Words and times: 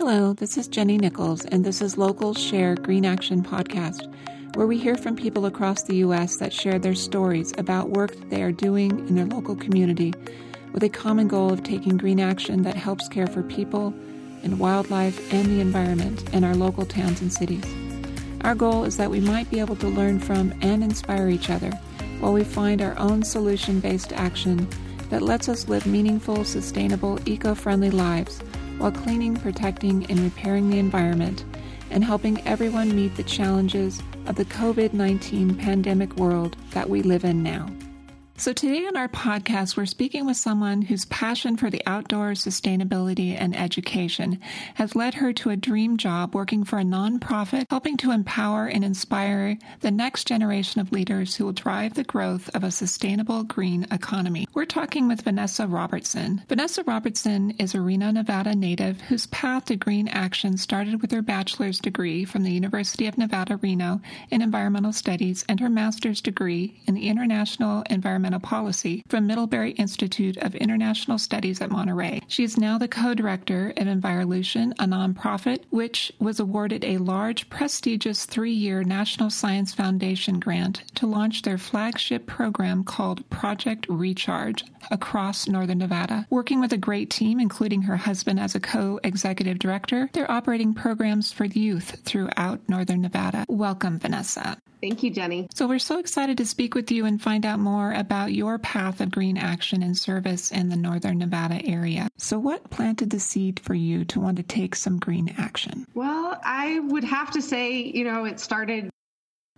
Hello, 0.00 0.32
this 0.32 0.56
is 0.56 0.68
Jenny 0.68 0.96
Nichols, 0.96 1.44
and 1.46 1.64
this 1.64 1.82
is 1.82 1.98
Local 1.98 2.32
Share 2.32 2.76
Green 2.76 3.04
Action 3.04 3.42
Podcast, 3.42 4.06
where 4.54 4.68
we 4.68 4.78
hear 4.78 4.96
from 4.96 5.16
people 5.16 5.44
across 5.46 5.82
the 5.82 5.96
U.S. 5.96 6.36
that 6.36 6.52
share 6.52 6.78
their 6.78 6.94
stories 6.94 7.52
about 7.58 7.90
work 7.90 8.14
that 8.14 8.30
they 8.30 8.44
are 8.44 8.52
doing 8.52 9.00
in 9.08 9.16
their 9.16 9.26
local 9.26 9.56
community 9.56 10.14
with 10.72 10.84
a 10.84 10.88
common 10.88 11.26
goal 11.26 11.52
of 11.52 11.64
taking 11.64 11.96
green 11.96 12.20
action 12.20 12.62
that 12.62 12.76
helps 12.76 13.08
care 13.08 13.26
for 13.26 13.42
people 13.42 13.92
and 14.44 14.60
wildlife 14.60 15.32
and 15.32 15.46
the 15.48 15.60
environment 15.60 16.32
in 16.32 16.44
our 16.44 16.54
local 16.54 16.86
towns 16.86 17.20
and 17.20 17.32
cities. 17.32 17.64
Our 18.42 18.54
goal 18.54 18.84
is 18.84 18.98
that 18.98 19.10
we 19.10 19.18
might 19.18 19.50
be 19.50 19.58
able 19.58 19.74
to 19.74 19.88
learn 19.88 20.20
from 20.20 20.54
and 20.62 20.84
inspire 20.84 21.28
each 21.28 21.50
other 21.50 21.72
while 22.20 22.32
we 22.32 22.44
find 22.44 22.82
our 22.82 22.96
own 23.00 23.24
solution 23.24 23.80
based 23.80 24.12
action 24.12 24.68
that 25.10 25.22
lets 25.22 25.48
us 25.48 25.68
live 25.68 25.86
meaningful, 25.86 26.44
sustainable, 26.44 27.18
eco 27.28 27.52
friendly 27.52 27.90
lives 27.90 28.40
while 28.78 28.92
cleaning, 28.92 29.36
protecting, 29.36 30.06
and 30.10 30.20
repairing 30.20 30.70
the 30.70 30.78
environment 30.78 31.44
and 31.90 32.04
helping 32.04 32.46
everyone 32.46 32.94
meet 32.94 33.14
the 33.16 33.22
challenges 33.22 34.02
of 34.26 34.36
the 34.36 34.44
COVID 34.44 34.92
19 34.92 35.54
pandemic 35.56 36.14
world 36.16 36.56
that 36.70 36.88
we 36.88 37.02
live 37.02 37.24
in 37.24 37.42
now. 37.42 37.68
So, 38.40 38.52
today 38.52 38.86
on 38.86 38.96
our 38.96 39.08
podcast, 39.08 39.76
we're 39.76 39.84
speaking 39.86 40.24
with 40.24 40.36
someone 40.36 40.82
whose 40.82 41.06
passion 41.06 41.56
for 41.56 41.70
the 41.70 41.82
outdoors, 41.86 42.44
sustainability, 42.44 43.34
and 43.36 43.54
education 43.56 44.38
has 44.74 44.94
led 44.94 45.14
her 45.14 45.32
to 45.32 45.50
a 45.50 45.56
dream 45.56 45.96
job 45.96 46.36
working 46.36 46.62
for 46.62 46.78
a 46.78 46.84
nonprofit 46.84 47.66
helping 47.68 47.96
to 47.96 48.12
empower 48.12 48.66
and 48.66 48.84
inspire 48.84 49.58
the 49.80 49.90
next 49.90 50.28
generation 50.28 50.80
of 50.80 50.92
leaders 50.92 51.34
who 51.34 51.46
will 51.46 51.52
drive 51.52 51.94
the 51.94 52.04
growth 52.04 52.48
of 52.54 52.62
a 52.62 52.70
sustainable 52.70 53.42
green 53.42 53.88
economy. 53.90 54.46
We're 54.54 54.66
talking 54.66 55.08
with 55.08 55.22
Vanessa 55.22 55.66
Robertson. 55.66 56.44
Vanessa 56.48 56.84
Robertson 56.84 57.50
is 57.58 57.74
a 57.74 57.80
Reno, 57.80 58.12
Nevada 58.12 58.54
native 58.54 59.00
whose 59.00 59.26
path 59.26 59.64
to 59.64 59.74
green 59.74 60.06
action 60.06 60.56
started 60.56 61.02
with 61.02 61.10
her 61.10 61.22
bachelor's 61.22 61.80
degree 61.80 62.24
from 62.24 62.44
the 62.44 62.52
University 62.52 63.08
of 63.08 63.18
Nevada, 63.18 63.56
Reno 63.56 64.00
in 64.30 64.42
environmental 64.42 64.92
studies 64.92 65.44
and 65.48 65.58
her 65.58 65.68
master's 65.68 66.20
degree 66.20 66.80
in 66.86 66.94
the 66.94 67.08
International 67.08 67.82
Environmental 67.90 68.27
Environmental 68.28 68.58
Policy 68.58 69.02
from 69.08 69.26
Middlebury 69.26 69.70
Institute 69.72 70.36
of 70.36 70.54
International 70.54 71.16
Studies 71.16 71.62
at 71.62 71.70
Monterey. 71.70 72.20
She 72.28 72.44
is 72.44 72.58
now 72.58 72.76
the 72.76 72.86
co 72.86 73.14
director 73.14 73.70
of 73.70 73.86
Envirolution, 73.86 74.72
a 74.72 74.84
nonprofit 74.84 75.64
which 75.70 76.12
was 76.18 76.38
awarded 76.38 76.84
a 76.84 76.98
large, 76.98 77.48
prestigious 77.48 78.26
three 78.26 78.52
year 78.52 78.84
National 78.84 79.30
Science 79.30 79.72
Foundation 79.72 80.38
grant 80.38 80.82
to 80.96 81.06
launch 81.06 81.40
their 81.40 81.56
flagship 81.56 82.26
program 82.26 82.84
called 82.84 83.28
Project 83.30 83.86
Recharge 83.88 84.62
across 84.90 85.48
Northern 85.48 85.78
Nevada. 85.78 86.26
Working 86.30 86.60
with 86.60 86.72
a 86.72 86.78
great 86.78 87.10
team, 87.10 87.40
including 87.40 87.82
her 87.82 87.96
husband 87.96 88.40
as 88.40 88.54
a 88.54 88.60
co 88.60 89.00
executive 89.02 89.58
director, 89.58 90.10
they're 90.12 90.30
operating 90.30 90.74
programs 90.74 91.32
for 91.32 91.44
youth 91.44 92.00
throughout 92.04 92.60
Northern 92.68 93.00
Nevada. 93.00 93.44
Welcome, 93.48 93.98
Vanessa. 93.98 94.58
Thank 94.80 95.02
you, 95.02 95.10
Jenny. 95.10 95.48
So, 95.54 95.66
we're 95.66 95.80
so 95.80 95.98
excited 95.98 96.38
to 96.38 96.46
speak 96.46 96.74
with 96.74 96.92
you 96.92 97.04
and 97.04 97.20
find 97.20 97.44
out 97.44 97.58
more 97.58 97.92
about 97.92 98.32
your 98.32 98.58
path 98.58 99.00
of 99.00 99.10
green 99.10 99.36
action 99.36 99.82
and 99.82 99.96
service 99.96 100.52
in 100.52 100.68
the 100.68 100.76
Northern 100.76 101.18
Nevada 101.18 101.60
area. 101.64 102.08
So, 102.16 102.38
what 102.38 102.70
planted 102.70 103.10
the 103.10 103.18
seed 103.18 103.58
for 103.60 103.74
you 103.74 104.04
to 104.06 104.20
want 104.20 104.36
to 104.36 104.42
take 104.44 104.76
some 104.76 104.98
green 104.98 105.34
action? 105.36 105.86
Well, 105.94 106.38
I 106.44 106.78
would 106.78 107.04
have 107.04 107.32
to 107.32 107.42
say, 107.42 107.82
you 107.82 108.04
know, 108.04 108.24
it 108.24 108.38
started 108.38 108.90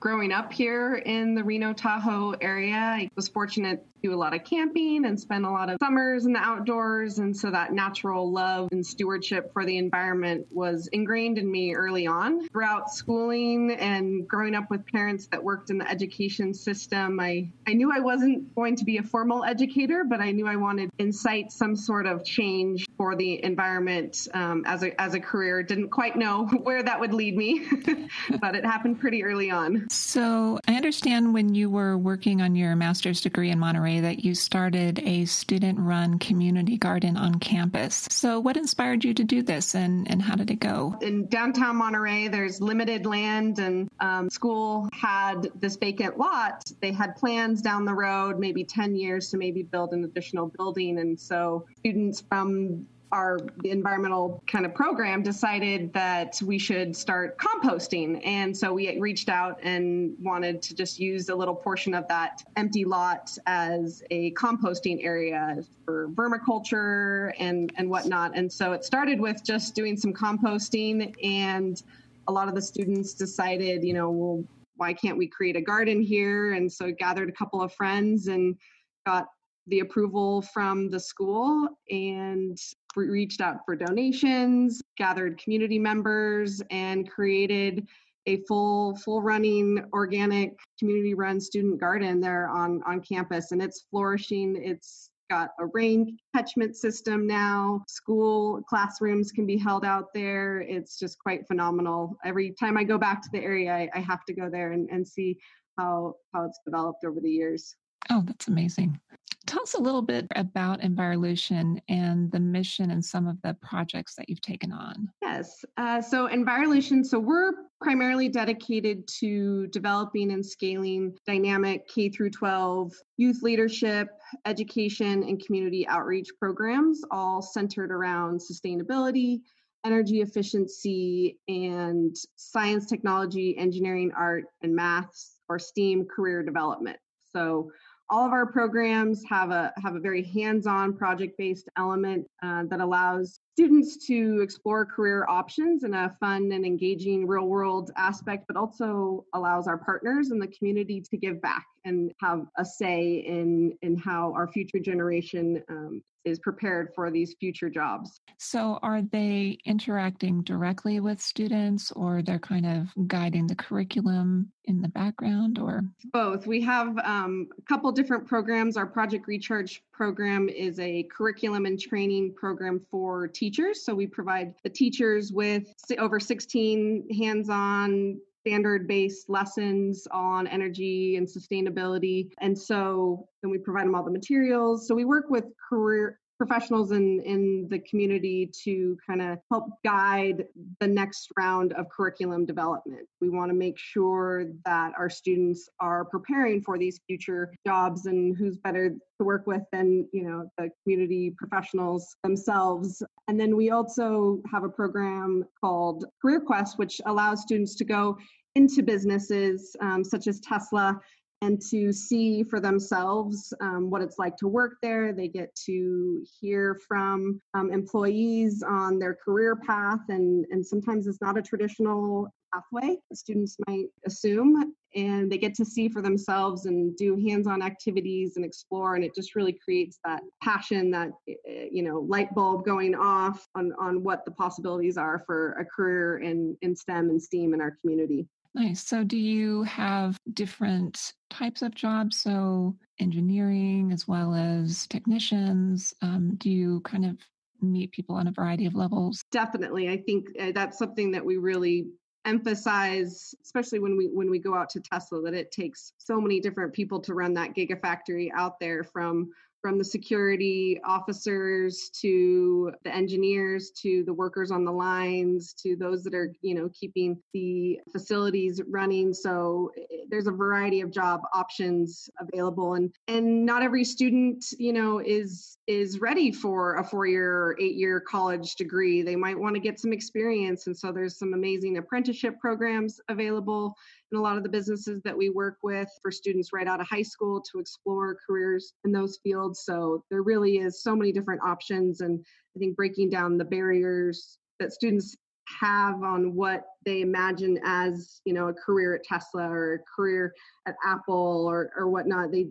growing 0.00 0.32
up 0.32 0.50
here 0.50 0.94
in 0.94 1.34
the 1.34 1.44
Reno 1.44 1.74
Tahoe 1.74 2.34
area. 2.40 2.74
I 2.74 3.10
was 3.14 3.28
fortunate 3.28 3.84
to 3.84 4.08
do 4.08 4.14
a 4.14 4.16
lot 4.16 4.34
of 4.34 4.44
camping 4.44 5.04
and 5.04 5.20
spend 5.20 5.44
a 5.44 5.50
lot 5.50 5.68
of 5.68 5.76
summers 5.78 6.24
in 6.24 6.32
the 6.32 6.38
outdoors. 6.38 7.18
And 7.18 7.36
so 7.36 7.50
that 7.50 7.74
natural 7.74 8.32
love 8.32 8.70
and 8.72 8.84
stewardship 8.84 9.52
for 9.52 9.66
the 9.66 9.76
environment 9.76 10.46
was 10.50 10.88
ingrained 10.88 11.36
in 11.36 11.50
me 11.50 11.74
early 11.74 12.06
on. 12.06 12.48
Throughout 12.48 12.90
schooling 12.90 13.72
and 13.72 14.26
growing 14.26 14.54
up 14.54 14.70
with 14.70 14.86
parents 14.86 15.26
that 15.26 15.44
worked 15.44 15.68
in 15.68 15.76
the 15.76 15.88
education 15.88 16.54
system, 16.54 17.20
I, 17.20 17.50
I 17.66 17.74
knew 17.74 17.92
I 17.92 18.00
wasn't 18.00 18.54
going 18.54 18.76
to 18.76 18.84
be 18.84 18.96
a 18.96 19.02
formal 19.02 19.44
educator, 19.44 20.04
but 20.08 20.20
I 20.20 20.32
knew 20.32 20.46
I 20.46 20.56
wanted 20.56 20.90
to 20.90 21.04
incite 21.04 21.52
some 21.52 21.76
sort 21.76 22.06
of 22.06 22.24
change 22.24 22.86
for 23.00 23.16
the 23.16 23.42
environment 23.42 24.28
um, 24.34 24.62
as, 24.66 24.82
a, 24.82 25.00
as 25.00 25.14
a 25.14 25.20
career. 25.20 25.62
Didn't 25.62 25.88
quite 25.88 26.16
know 26.16 26.44
where 26.64 26.82
that 26.82 27.00
would 27.00 27.14
lead 27.14 27.34
me, 27.34 27.66
but 28.42 28.54
it 28.54 28.62
happened 28.62 29.00
pretty 29.00 29.24
early 29.24 29.50
on. 29.50 29.88
So 29.88 30.58
I 30.68 30.74
understand 30.74 31.32
when 31.32 31.54
you 31.54 31.70
were 31.70 31.96
working 31.96 32.42
on 32.42 32.54
your 32.54 32.76
master's 32.76 33.22
degree 33.22 33.48
in 33.48 33.58
Monterey 33.58 34.00
that 34.00 34.22
you 34.22 34.34
started 34.34 34.98
a 34.98 35.24
student 35.24 35.78
run 35.80 36.18
community 36.18 36.76
garden 36.76 37.16
on 37.16 37.36
campus. 37.36 38.06
So, 38.10 38.38
what 38.38 38.58
inspired 38.58 39.02
you 39.02 39.14
to 39.14 39.24
do 39.24 39.42
this 39.42 39.74
and, 39.74 40.06
and 40.10 40.20
how 40.20 40.36
did 40.36 40.50
it 40.50 40.60
go? 40.60 40.94
In 41.00 41.26
downtown 41.28 41.76
Monterey, 41.76 42.28
there's 42.28 42.60
limited 42.60 43.06
land, 43.06 43.60
and 43.60 43.88
um, 44.00 44.28
school 44.28 44.90
had 44.92 45.48
this 45.54 45.76
vacant 45.76 46.18
lot. 46.18 46.70
They 46.80 46.92
had 46.92 47.16
plans 47.16 47.62
down 47.62 47.86
the 47.86 47.94
road, 47.94 48.38
maybe 48.38 48.62
10 48.62 48.94
years 48.94 49.30
to 49.30 49.38
maybe 49.38 49.62
build 49.62 49.94
an 49.94 50.04
additional 50.04 50.48
building. 50.48 50.98
And 50.98 51.18
so, 51.18 51.64
students 51.78 52.20
from 52.28 52.86
our 53.12 53.38
environmental 53.64 54.42
kind 54.46 54.64
of 54.64 54.74
program 54.74 55.22
decided 55.22 55.92
that 55.92 56.40
we 56.44 56.58
should 56.58 56.94
start 56.94 57.36
composting. 57.38 58.20
And 58.24 58.56
so 58.56 58.72
we 58.72 58.98
reached 59.00 59.28
out 59.28 59.58
and 59.62 60.14
wanted 60.20 60.62
to 60.62 60.74
just 60.74 61.00
use 61.00 61.28
a 61.28 61.34
little 61.34 61.54
portion 61.54 61.92
of 61.94 62.06
that 62.08 62.42
empty 62.56 62.84
lot 62.84 63.36
as 63.46 64.02
a 64.10 64.32
composting 64.32 65.04
area 65.04 65.58
for 65.84 66.08
vermiculture 66.10 67.32
and, 67.38 67.72
and 67.76 67.90
whatnot. 67.90 68.36
And 68.36 68.52
so 68.52 68.72
it 68.72 68.84
started 68.84 69.20
with 69.20 69.42
just 69.44 69.74
doing 69.74 69.96
some 69.96 70.12
composting 70.12 71.14
and 71.24 71.82
a 72.28 72.32
lot 72.32 72.48
of 72.48 72.54
the 72.54 72.62
students 72.62 73.12
decided, 73.12 73.82
you 73.82 73.92
know, 73.92 74.10
well, 74.10 74.44
why 74.76 74.92
can't 74.92 75.18
we 75.18 75.26
create 75.26 75.56
a 75.56 75.60
garden 75.60 76.00
here? 76.00 76.52
And 76.52 76.72
so 76.72 76.90
gathered 76.92 77.28
a 77.28 77.32
couple 77.32 77.60
of 77.60 77.72
friends 77.74 78.28
and 78.28 78.56
got 79.04 79.28
the 79.70 79.80
approval 79.80 80.42
from 80.42 80.90
the 80.90 81.00
school 81.00 81.68
and 81.90 82.58
reached 82.96 83.40
out 83.40 83.58
for 83.64 83.76
donations, 83.76 84.82
gathered 84.96 85.40
community 85.42 85.78
members, 85.78 86.60
and 86.70 87.08
created 87.08 87.86
a 88.26 88.42
full 88.48 88.96
full 88.96 89.22
running 89.22 89.82
organic 89.92 90.58
community 90.78 91.14
run 91.14 91.40
student 91.40 91.80
garden 91.80 92.20
there 92.20 92.48
on 92.48 92.82
on 92.86 93.00
campus. 93.00 93.52
And 93.52 93.62
it's 93.62 93.86
flourishing. 93.90 94.60
It's 94.62 95.10
got 95.30 95.50
a 95.60 95.66
rain 95.66 96.18
catchment 96.34 96.76
system 96.76 97.26
now. 97.26 97.82
School 97.86 98.62
classrooms 98.68 99.30
can 99.30 99.46
be 99.46 99.56
held 99.56 99.84
out 99.84 100.12
there. 100.12 100.60
It's 100.60 100.98
just 100.98 101.18
quite 101.18 101.46
phenomenal. 101.46 102.16
Every 102.24 102.50
time 102.58 102.76
i 102.76 102.84
go 102.84 102.98
back 102.98 103.22
to 103.22 103.28
the 103.32 103.38
area 103.38 103.72
i, 103.72 103.88
I 103.94 104.00
have 104.00 104.24
to 104.26 104.34
go 104.34 104.50
there 104.50 104.72
and, 104.72 104.88
and 104.90 105.06
see 105.06 105.38
how 105.78 106.16
how 106.34 106.44
it's 106.44 106.60
developed 106.64 107.04
over 107.04 107.20
the 107.20 107.30
years. 107.30 107.76
Oh 108.10 108.22
that's 108.26 108.48
amazing 108.48 109.00
Tell 109.46 109.62
us 109.62 109.74
a 109.74 109.80
little 109.80 110.02
bit 110.02 110.26
about 110.36 110.80
Envirolution 110.80 111.80
and 111.88 112.30
the 112.30 112.38
mission 112.38 112.90
and 112.90 113.04
some 113.04 113.26
of 113.26 113.40
the 113.42 113.54
projects 113.54 114.14
that 114.14 114.28
you've 114.28 114.40
taken 114.40 114.70
on. 114.70 115.08
Yes. 115.22 115.64
Uh, 115.76 116.00
so, 116.00 116.28
Envirolution, 116.28 117.04
so 117.04 117.18
we're 117.18 117.52
primarily 117.80 118.28
dedicated 118.28 119.08
to 119.08 119.66
developing 119.68 120.32
and 120.32 120.44
scaling 120.44 121.16
dynamic 121.26 121.88
K 121.88 122.10
through 122.10 122.30
12 122.30 122.92
youth 123.16 123.42
leadership, 123.42 124.08
education, 124.44 125.22
and 125.22 125.44
community 125.44 125.86
outreach 125.88 126.28
programs, 126.38 127.02
all 127.10 127.40
centered 127.40 127.90
around 127.90 128.40
sustainability, 128.40 129.40
energy 129.84 130.20
efficiency, 130.20 131.38
and 131.48 132.14
science, 132.36 132.86
technology, 132.86 133.56
engineering, 133.56 134.12
art, 134.16 134.44
and 134.62 134.74
maths 134.74 135.38
or 135.48 135.58
STEAM 135.58 136.06
career 136.06 136.42
development. 136.42 136.98
So, 137.32 137.70
all 138.10 138.26
of 138.26 138.32
our 138.32 138.44
programs 138.44 139.22
have 139.28 139.50
a 139.50 139.72
have 139.82 139.94
a 139.94 140.00
very 140.00 140.22
hands-on 140.22 140.92
project-based 140.92 141.68
element 141.78 142.26
uh, 142.42 142.64
that 142.64 142.80
allows 142.80 143.40
students 143.52 144.04
to 144.06 144.40
explore 144.42 144.84
career 144.84 145.24
options 145.28 145.84
in 145.84 145.94
a 145.94 146.14
fun 146.18 146.50
and 146.52 146.66
engaging 146.66 147.26
real-world 147.26 147.90
aspect 147.96 148.44
but 148.48 148.56
also 148.56 149.24
allows 149.34 149.68
our 149.68 149.78
partners 149.78 150.32
in 150.32 150.38
the 150.38 150.48
community 150.48 151.00
to 151.00 151.16
give 151.16 151.40
back 151.40 151.66
and 151.84 152.12
have 152.20 152.46
a 152.58 152.64
say 152.64 153.24
in 153.26 153.72
in 153.82 153.96
how 153.96 154.32
our 154.34 154.48
future 154.48 154.80
generation 154.80 155.62
um, 155.68 156.02
is 156.24 156.38
prepared 156.38 156.92
for 156.94 157.10
these 157.10 157.34
future 157.38 157.70
jobs. 157.70 158.20
So, 158.38 158.78
are 158.82 159.02
they 159.02 159.58
interacting 159.64 160.42
directly 160.42 161.00
with 161.00 161.20
students 161.20 161.92
or 161.92 162.22
they're 162.22 162.38
kind 162.38 162.66
of 162.66 162.88
guiding 163.06 163.46
the 163.46 163.54
curriculum 163.54 164.50
in 164.64 164.80
the 164.80 164.88
background 164.88 165.58
or? 165.58 165.82
Both. 166.12 166.46
We 166.46 166.60
have 166.62 166.96
um, 166.98 167.48
a 167.58 167.62
couple 167.62 167.90
different 167.92 168.26
programs. 168.26 168.76
Our 168.76 168.86
Project 168.86 169.26
Recharge 169.26 169.82
program 169.92 170.48
is 170.48 170.78
a 170.78 171.04
curriculum 171.04 171.66
and 171.66 171.78
training 171.78 172.34
program 172.34 172.80
for 172.90 173.28
teachers. 173.28 173.84
So, 173.84 173.94
we 173.94 174.06
provide 174.06 174.54
the 174.62 174.70
teachers 174.70 175.32
with 175.32 175.74
over 175.98 176.20
16 176.20 177.08
hands 177.16 177.48
on 177.50 178.20
standard 178.40 178.88
based 178.88 179.28
lessons 179.28 180.06
on 180.10 180.46
energy 180.46 181.16
and 181.16 181.26
sustainability. 181.26 182.30
And 182.40 182.56
so 182.56 183.28
then 183.42 183.50
we 183.50 183.58
provide 183.58 183.86
them 183.86 183.94
all 183.94 184.04
the 184.04 184.10
materials. 184.10 184.86
So 184.86 184.94
we 184.94 185.04
work 185.04 185.26
with 185.28 185.44
career 185.68 186.18
professionals 186.40 186.90
in, 186.90 187.20
in 187.26 187.68
the 187.68 187.78
community 187.80 188.50
to 188.64 188.96
kind 189.06 189.20
of 189.20 189.36
help 189.50 189.66
guide 189.84 190.46
the 190.80 190.86
next 190.86 191.30
round 191.36 191.74
of 191.74 191.86
curriculum 191.90 192.46
development. 192.46 193.06
We 193.20 193.28
want 193.28 193.50
to 193.50 193.54
make 193.54 193.76
sure 193.76 194.46
that 194.64 194.92
our 194.96 195.10
students 195.10 195.68
are 195.80 196.06
preparing 196.06 196.62
for 196.62 196.78
these 196.78 196.98
future 197.06 197.52
jobs 197.66 198.06
and 198.06 198.34
who's 198.34 198.56
better 198.56 198.88
to 198.88 199.24
work 199.24 199.46
with 199.46 199.60
than 199.70 200.08
you 200.14 200.22
know 200.22 200.50
the 200.56 200.70
community 200.82 201.34
professionals 201.36 202.16
themselves 202.24 203.02
and 203.28 203.38
then 203.38 203.54
we 203.54 203.68
also 203.68 204.40
have 204.50 204.64
a 204.64 204.68
program 204.68 205.44
called 205.62 206.06
career 206.22 206.40
quest 206.40 206.78
which 206.78 207.02
allows 207.04 207.42
students 207.42 207.74
to 207.74 207.84
go 207.84 208.16
into 208.54 208.82
businesses 208.82 209.76
um, 209.82 210.02
such 210.02 210.26
as 210.26 210.40
tesla 210.40 210.98
and 211.42 211.60
to 211.70 211.92
see 211.92 212.42
for 212.42 212.60
themselves 212.60 213.52
um, 213.60 213.90
what 213.90 214.02
it's 214.02 214.18
like 214.18 214.36
to 214.36 214.48
work 214.48 214.74
there. 214.82 215.12
They 215.12 215.28
get 215.28 215.54
to 215.66 216.24
hear 216.40 216.78
from 216.86 217.40
um, 217.54 217.72
employees 217.72 218.62
on 218.62 218.98
their 218.98 219.14
career 219.14 219.56
path, 219.56 220.00
and, 220.08 220.44
and 220.50 220.66
sometimes 220.66 221.06
it's 221.06 221.20
not 221.20 221.38
a 221.38 221.42
traditional 221.42 222.30
pathway 222.52 222.96
students 223.12 223.56
might 223.66 223.86
assume 224.06 224.74
and 224.96 225.30
they 225.30 225.38
get 225.38 225.54
to 225.54 225.64
see 225.64 225.88
for 225.88 226.02
themselves 226.02 226.66
and 226.66 226.96
do 226.96 227.16
hands-on 227.16 227.62
activities 227.62 228.36
and 228.36 228.44
explore 228.44 228.96
and 228.96 229.04
it 229.04 229.14
just 229.14 229.34
really 229.34 229.52
creates 229.52 229.98
that 230.04 230.22
passion 230.42 230.90
that 230.90 231.10
eh, 231.28 231.34
eh, 231.48 231.68
you 231.70 231.82
know 231.82 232.00
light 232.00 232.34
bulb 232.34 232.64
going 232.64 232.94
off 232.94 233.46
on 233.54 233.72
on 233.80 234.02
what 234.02 234.24
the 234.24 234.30
possibilities 234.32 234.96
are 234.96 235.22
for 235.26 235.52
a 235.52 235.64
career 235.64 236.18
in 236.18 236.56
in 236.62 236.74
stem 236.74 237.10
and 237.10 237.22
steam 237.22 237.54
in 237.54 237.60
our 237.60 237.76
community 237.80 238.26
Nice. 238.54 238.84
So, 238.84 239.04
do 239.04 239.16
you 239.16 239.62
have 239.64 240.16
different 240.32 241.12
types 241.30 241.62
of 241.62 241.74
jobs? 241.74 242.20
So, 242.20 242.76
engineering 242.98 243.92
as 243.92 244.08
well 244.08 244.34
as 244.34 244.86
technicians? 244.88 245.94
Um, 246.02 246.34
do 246.36 246.50
you 246.50 246.80
kind 246.80 247.06
of 247.06 247.18
meet 247.60 247.92
people 247.92 248.16
on 248.16 248.26
a 248.26 248.32
variety 248.32 248.66
of 248.66 248.74
levels? 248.74 249.22
Definitely. 249.30 249.88
I 249.88 249.98
think 249.98 250.28
uh, 250.40 250.52
that's 250.52 250.78
something 250.78 251.12
that 251.12 251.24
we 251.24 251.36
really 251.36 251.86
emphasize 252.26 253.34
especially 253.42 253.78
when 253.78 253.96
we 253.96 254.06
when 254.12 254.30
we 254.30 254.38
go 254.38 254.54
out 254.54 254.68
to 254.68 254.78
tesla 254.78 255.22
that 255.22 255.32
it 255.32 255.50
takes 255.50 255.94
so 255.96 256.20
many 256.20 256.38
different 256.38 256.70
people 256.70 257.00
to 257.00 257.14
run 257.14 257.32
that 257.32 257.56
gigafactory 257.56 258.28
out 258.34 258.60
there 258.60 258.84
from 258.84 259.30
from 259.60 259.78
the 259.78 259.84
security 259.84 260.80
officers 260.84 261.90
to 262.00 262.72
the 262.84 262.94
engineers 262.94 263.70
to 263.82 264.02
the 264.04 264.12
workers 264.12 264.50
on 264.50 264.64
the 264.64 264.72
lines 264.72 265.52
to 265.54 265.76
those 265.76 266.02
that 266.04 266.14
are 266.14 266.32
you 266.42 266.54
know 266.54 266.70
keeping 266.78 267.20
the 267.32 267.78
facilities 267.92 268.60
running. 268.68 269.12
So 269.12 269.70
eh, 269.76 270.04
there's 270.08 270.26
a 270.26 270.32
variety 270.32 270.80
of 270.80 270.90
job 270.90 271.20
options 271.34 272.08
available 272.18 272.74
and 272.74 272.94
and 273.08 273.44
not 273.44 273.62
every 273.62 273.84
student 273.84 274.44
you 274.58 274.72
know 274.72 274.98
is 274.98 275.58
is 275.66 276.00
ready 276.00 276.32
for 276.32 276.76
a 276.76 276.84
four 276.84 277.06
year 277.06 277.32
or 277.32 277.56
eight 277.60 277.76
year 277.76 278.00
college 278.00 278.54
degree. 278.54 279.02
They 279.02 279.16
might 279.16 279.38
want 279.38 279.54
to 279.54 279.60
get 279.60 279.78
some 279.78 279.92
experience 279.92 280.66
and 280.66 280.76
so 280.76 280.92
there's 280.92 281.18
some 281.18 281.34
amazing 281.34 281.78
apprenticeship 281.78 282.38
programs 282.40 283.00
available 283.08 283.76
in 284.12 284.18
a 284.18 284.22
lot 284.22 284.36
of 284.36 284.42
the 284.42 284.48
businesses 284.48 285.00
that 285.04 285.16
we 285.16 285.30
work 285.30 285.58
with 285.62 285.88
for 286.02 286.10
students 286.10 286.52
right 286.52 286.66
out 286.66 286.80
of 286.80 286.88
high 286.88 287.02
school 287.02 287.40
to 287.52 287.58
explore 287.58 288.16
careers 288.26 288.74
in 288.84 288.92
those 288.92 289.18
fields. 289.22 289.62
So 289.64 290.04
there 290.10 290.22
really 290.22 290.58
is 290.58 290.82
so 290.82 290.96
many 290.96 291.12
different 291.12 291.42
options, 291.42 292.00
and 292.00 292.24
I 292.56 292.58
think 292.58 292.76
breaking 292.76 293.10
down 293.10 293.38
the 293.38 293.44
barriers 293.44 294.38
that 294.58 294.72
students 294.72 295.16
have 295.58 296.02
on 296.02 296.34
what 296.34 296.64
they 296.84 297.00
imagine 297.00 297.58
as 297.64 298.20
you 298.24 298.32
know 298.32 298.48
a 298.48 298.54
career 298.54 298.94
at 298.94 299.04
Tesla 299.04 299.48
or 299.48 299.74
a 299.74 299.78
career 299.96 300.32
at 300.66 300.74
Apple 300.84 301.46
or 301.48 301.70
or 301.76 301.88
whatnot. 301.88 302.30
They 302.30 302.48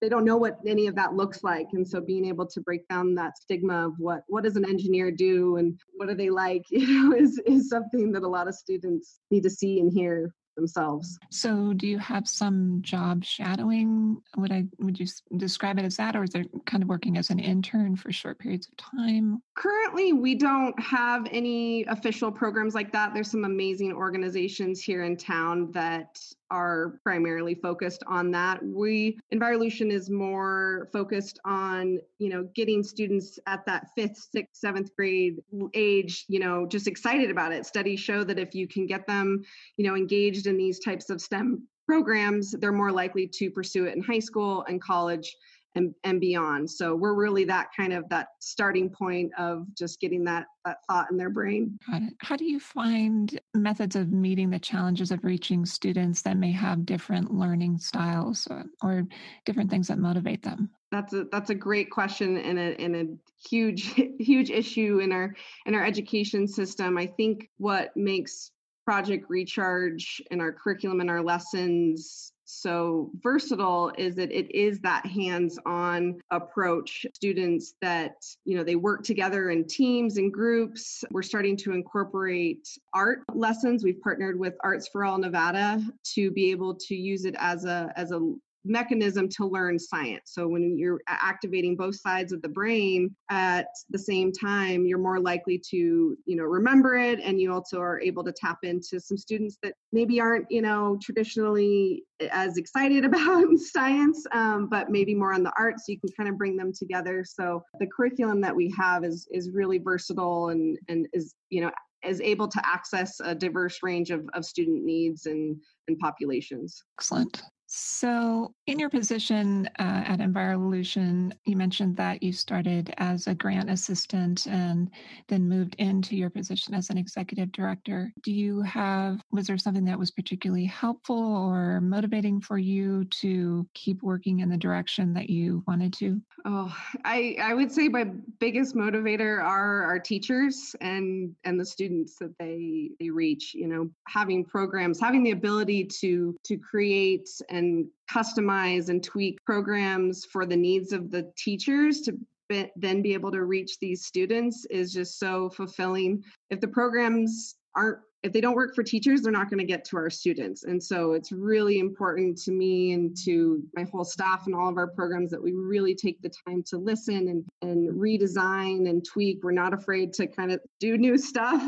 they 0.00 0.08
don't 0.08 0.24
know 0.24 0.36
what 0.36 0.58
any 0.66 0.86
of 0.86 0.94
that 0.96 1.14
looks 1.14 1.42
like, 1.42 1.68
and 1.72 1.86
so 1.86 2.00
being 2.00 2.26
able 2.26 2.46
to 2.46 2.60
break 2.60 2.86
down 2.88 3.14
that 3.14 3.38
stigma 3.38 3.86
of 3.86 3.94
what 3.98 4.22
what 4.28 4.44
does 4.44 4.56
an 4.56 4.68
engineer 4.68 5.10
do 5.10 5.56
and 5.56 5.78
what 5.96 6.08
are 6.08 6.14
they 6.14 6.30
like, 6.30 6.64
you 6.70 7.08
know, 7.08 7.16
is 7.16 7.40
is 7.46 7.68
something 7.68 8.12
that 8.12 8.22
a 8.22 8.28
lot 8.28 8.48
of 8.48 8.54
students 8.54 9.20
need 9.30 9.42
to 9.42 9.50
see 9.50 9.80
and 9.80 9.92
hear 9.92 10.34
themselves. 10.54 11.18
So, 11.30 11.72
do 11.72 11.86
you 11.86 11.98
have 11.98 12.28
some 12.28 12.80
job 12.82 13.24
shadowing? 13.24 14.20
Would 14.36 14.52
I 14.52 14.64
would 14.78 14.98
you 14.98 15.06
describe 15.36 15.78
it 15.78 15.84
as 15.84 15.96
that, 15.96 16.16
or 16.16 16.24
is 16.24 16.34
it 16.34 16.48
kind 16.66 16.82
of 16.82 16.88
working 16.88 17.16
as 17.16 17.30
an 17.30 17.38
intern 17.38 17.96
for 17.96 18.12
short 18.12 18.38
periods 18.38 18.68
of 18.68 18.76
time? 18.76 19.42
Currently, 19.54 20.12
we 20.12 20.34
don't 20.34 20.78
have 20.80 21.26
any 21.30 21.84
official 21.84 22.30
programs 22.30 22.74
like 22.74 22.92
that. 22.92 23.14
There's 23.14 23.30
some 23.30 23.44
amazing 23.44 23.92
organizations 23.92 24.82
here 24.82 25.04
in 25.04 25.16
town 25.16 25.70
that 25.72 26.20
are 26.54 27.00
primarily 27.02 27.56
focused 27.56 28.04
on 28.06 28.30
that. 28.30 28.64
We 28.64 29.18
Envirolution 29.34 29.90
is 29.90 30.08
more 30.08 30.88
focused 30.92 31.40
on, 31.44 31.98
you 32.18 32.28
know, 32.28 32.48
getting 32.54 32.84
students 32.84 33.40
at 33.48 33.66
that 33.66 33.88
fifth, 33.96 34.28
sixth, 34.30 34.56
seventh 34.56 34.94
grade 34.96 35.38
age, 35.74 36.24
you 36.28 36.38
know, 36.38 36.64
just 36.66 36.86
excited 36.86 37.28
about 37.28 37.52
it. 37.52 37.66
Studies 37.66 37.98
show 37.98 38.22
that 38.22 38.38
if 38.38 38.54
you 38.54 38.68
can 38.68 38.86
get 38.86 39.04
them, 39.08 39.42
you 39.76 39.84
know, 39.84 39.96
engaged 39.96 40.46
in 40.46 40.56
these 40.56 40.78
types 40.78 41.10
of 41.10 41.20
STEM 41.20 41.66
programs, 41.86 42.52
they're 42.52 42.72
more 42.72 42.92
likely 42.92 43.26
to 43.26 43.50
pursue 43.50 43.86
it 43.86 43.96
in 43.96 44.02
high 44.02 44.20
school 44.20 44.64
and 44.68 44.80
college 44.80 45.34
and, 45.74 45.94
and 46.04 46.20
beyond. 46.20 46.70
So 46.70 46.94
we're 46.94 47.14
really 47.14 47.44
that 47.44 47.68
kind 47.76 47.92
of 47.92 48.08
that 48.08 48.28
starting 48.40 48.88
point 48.88 49.32
of 49.38 49.66
just 49.76 50.00
getting 50.00 50.24
that 50.24 50.46
that 50.64 50.78
thought 50.88 51.10
in 51.10 51.16
their 51.16 51.30
brain. 51.30 51.78
How 52.20 52.36
do 52.36 52.44
you 52.44 52.60
find 52.60 53.38
methods 53.54 53.96
of 53.96 54.12
meeting 54.12 54.50
the 54.50 54.58
challenges 54.58 55.10
of 55.10 55.24
reaching 55.24 55.66
students 55.66 56.22
that 56.22 56.36
may 56.36 56.52
have 56.52 56.86
different 56.86 57.34
learning 57.34 57.78
styles 57.78 58.46
or, 58.50 58.64
or 58.82 59.04
different 59.44 59.70
things 59.70 59.88
that 59.88 59.98
motivate 59.98 60.42
them? 60.42 60.70
That's 60.92 61.12
a 61.12 61.24
that's 61.32 61.50
a 61.50 61.54
great 61.54 61.90
question 61.90 62.36
and 62.36 62.58
a 62.58 62.80
and 62.80 62.96
a 62.96 63.06
huge 63.48 63.94
huge 64.18 64.50
issue 64.50 65.00
in 65.00 65.12
our 65.12 65.34
in 65.66 65.74
our 65.74 65.84
education 65.84 66.46
system. 66.46 66.96
I 66.96 67.06
think 67.06 67.50
what 67.58 67.96
makes 67.96 68.52
Project 68.84 69.26
Recharge 69.28 70.22
and 70.30 70.40
our 70.40 70.52
curriculum 70.52 71.00
and 71.00 71.10
our 71.10 71.22
lessons 71.22 72.33
so 72.44 73.10
versatile 73.22 73.92
is 73.96 74.14
that 74.16 74.30
it 74.30 74.54
is 74.54 74.80
that 74.80 75.06
hands-on 75.06 76.20
approach. 76.30 77.06
Students 77.14 77.74
that 77.80 78.16
you 78.44 78.56
know 78.56 78.64
they 78.64 78.76
work 78.76 79.02
together 79.02 79.50
in 79.50 79.66
teams 79.66 80.18
and 80.18 80.32
groups. 80.32 81.04
We're 81.10 81.22
starting 81.22 81.56
to 81.58 81.72
incorporate 81.72 82.68
art 82.92 83.22
lessons. 83.34 83.82
We've 83.82 84.00
partnered 84.00 84.38
with 84.38 84.54
arts 84.62 84.88
for 84.88 85.04
all 85.04 85.18
nevada 85.18 85.82
to 86.14 86.30
be 86.30 86.50
able 86.50 86.74
to 86.74 86.94
use 86.94 87.24
it 87.24 87.34
as 87.38 87.64
a 87.64 87.92
as 87.96 88.12
a 88.12 88.34
mechanism 88.64 89.28
to 89.28 89.46
learn 89.46 89.78
science. 89.78 90.22
So 90.26 90.48
when 90.48 90.78
you're 90.78 91.00
activating 91.08 91.76
both 91.76 91.96
sides 91.96 92.32
of 92.32 92.40
the 92.42 92.48
brain 92.48 93.14
at 93.30 93.66
the 93.90 93.98
same 93.98 94.32
time, 94.32 94.86
you're 94.86 94.98
more 94.98 95.20
likely 95.20 95.60
to, 95.70 96.16
you 96.24 96.36
know, 96.36 96.44
remember 96.44 96.96
it 96.96 97.20
and 97.20 97.40
you 97.40 97.52
also 97.52 97.78
are 97.80 98.00
able 98.00 98.24
to 98.24 98.32
tap 98.32 98.58
into 98.62 99.00
some 99.00 99.18
students 99.18 99.58
that 99.62 99.74
maybe 99.92 100.20
aren't, 100.20 100.46
you 100.50 100.62
know, 100.62 100.98
traditionally 101.02 102.04
as 102.30 102.56
excited 102.56 103.04
about 103.04 103.46
science, 103.58 104.24
um, 104.32 104.68
but 104.68 104.90
maybe 104.90 105.14
more 105.14 105.34
on 105.34 105.42
the 105.42 105.52
art 105.58 105.78
so 105.78 105.92
you 105.92 106.00
can 106.00 106.10
kind 106.16 106.28
of 106.28 106.38
bring 106.38 106.56
them 106.56 106.72
together. 106.72 107.24
So 107.26 107.62
the 107.80 107.86
curriculum 107.86 108.40
that 108.40 108.54
we 108.54 108.72
have 108.76 109.04
is 109.04 109.28
is 109.30 109.50
really 109.50 109.78
versatile 109.78 110.48
and 110.48 110.78
and 110.88 111.06
is, 111.12 111.34
you 111.50 111.60
know, 111.60 111.70
is 112.04 112.20
able 112.20 112.48
to 112.48 112.60
access 112.64 113.20
a 113.20 113.34
diverse 113.34 113.78
range 113.82 114.10
of, 114.10 114.28
of 114.34 114.44
student 114.44 114.84
needs 114.84 115.26
and, 115.26 115.56
and 115.88 115.98
populations. 115.98 116.82
Excellent. 116.98 117.42
So, 117.76 118.54
in 118.68 118.78
your 118.78 118.88
position 118.88 119.68
uh, 119.80 120.04
at 120.06 120.20
Envirolution, 120.20 121.32
you 121.44 121.56
mentioned 121.56 121.96
that 121.96 122.22
you 122.22 122.32
started 122.32 122.94
as 122.98 123.26
a 123.26 123.34
grant 123.34 123.68
assistant 123.68 124.46
and 124.46 124.88
then 125.26 125.48
moved 125.48 125.74
into 125.80 126.14
your 126.14 126.30
position 126.30 126.72
as 126.72 126.90
an 126.90 126.98
executive 126.98 127.50
director. 127.50 128.12
Do 128.22 128.30
you 128.30 128.62
have, 128.62 129.20
was 129.32 129.48
there 129.48 129.58
something 129.58 129.84
that 129.86 129.98
was 129.98 130.12
particularly 130.12 130.66
helpful 130.66 131.18
or 131.18 131.80
motivating 131.80 132.40
for 132.40 132.58
you 132.58 133.06
to 133.06 133.66
keep 133.74 134.04
working 134.04 134.38
in 134.38 134.48
the 134.48 134.56
direction 134.56 135.12
that 135.14 135.28
you 135.28 135.64
wanted 135.66 135.92
to? 135.94 136.20
Oh, 136.44 136.72
I, 137.04 137.36
I 137.42 137.54
would 137.54 137.72
say 137.72 137.88
my 137.88 138.04
biggest 138.38 138.76
motivator 138.76 139.42
are 139.42 139.82
our 139.82 139.98
teachers 139.98 140.76
and, 140.80 141.34
and 141.42 141.58
the 141.58 141.66
students 141.66 142.18
that 142.20 142.38
they, 142.38 142.90
they 143.00 143.10
reach. 143.10 143.52
You 143.52 143.66
know, 143.66 143.90
having 144.06 144.44
programs, 144.44 145.00
having 145.00 145.24
the 145.24 145.32
ability 145.32 145.86
to, 146.00 146.38
to 146.44 146.56
create 146.56 147.28
and 147.48 147.63
and 147.64 147.86
customize 148.10 148.88
and 148.88 149.02
tweak 149.02 149.42
programs 149.44 150.24
for 150.24 150.46
the 150.46 150.56
needs 150.56 150.92
of 150.92 151.10
the 151.10 151.32
teachers 151.36 152.02
to 152.02 152.12
be, 152.48 152.70
then 152.76 153.02
be 153.02 153.14
able 153.14 153.32
to 153.32 153.44
reach 153.44 153.78
these 153.78 154.04
students 154.04 154.66
is 154.70 154.92
just 154.92 155.18
so 155.18 155.48
fulfilling. 155.50 156.22
If 156.50 156.60
the 156.60 156.68
programs 156.68 157.56
aren't 157.74 158.00
if 158.24 158.32
they 158.32 158.40
don't 158.40 158.56
work 158.56 158.74
for 158.74 158.82
teachers, 158.82 159.20
they're 159.20 159.30
not 159.30 159.50
going 159.50 159.58
to 159.58 159.66
get 159.66 159.84
to 159.84 159.98
our 159.98 160.08
students. 160.08 160.64
And 160.64 160.82
so 160.82 161.12
it's 161.12 161.30
really 161.30 161.78
important 161.78 162.38
to 162.38 162.52
me 162.52 162.94
and 162.94 163.14
to 163.22 163.62
my 163.76 163.82
whole 163.82 164.02
staff 164.02 164.46
and 164.46 164.54
all 164.54 164.70
of 164.70 164.78
our 164.78 164.86
programs 164.86 165.30
that 165.30 165.42
we 165.42 165.52
really 165.52 165.94
take 165.94 166.22
the 166.22 166.32
time 166.48 166.62
to 166.68 166.78
listen 166.78 167.28
and, 167.28 167.44
and 167.60 167.90
redesign 167.92 168.88
and 168.88 169.04
tweak. 169.04 169.44
We're 169.44 169.52
not 169.52 169.74
afraid 169.74 170.14
to 170.14 170.26
kind 170.26 170.50
of 170.52 170.60
do 170.80 170.96
new 170.96 171.18
stuff 171.18 171.62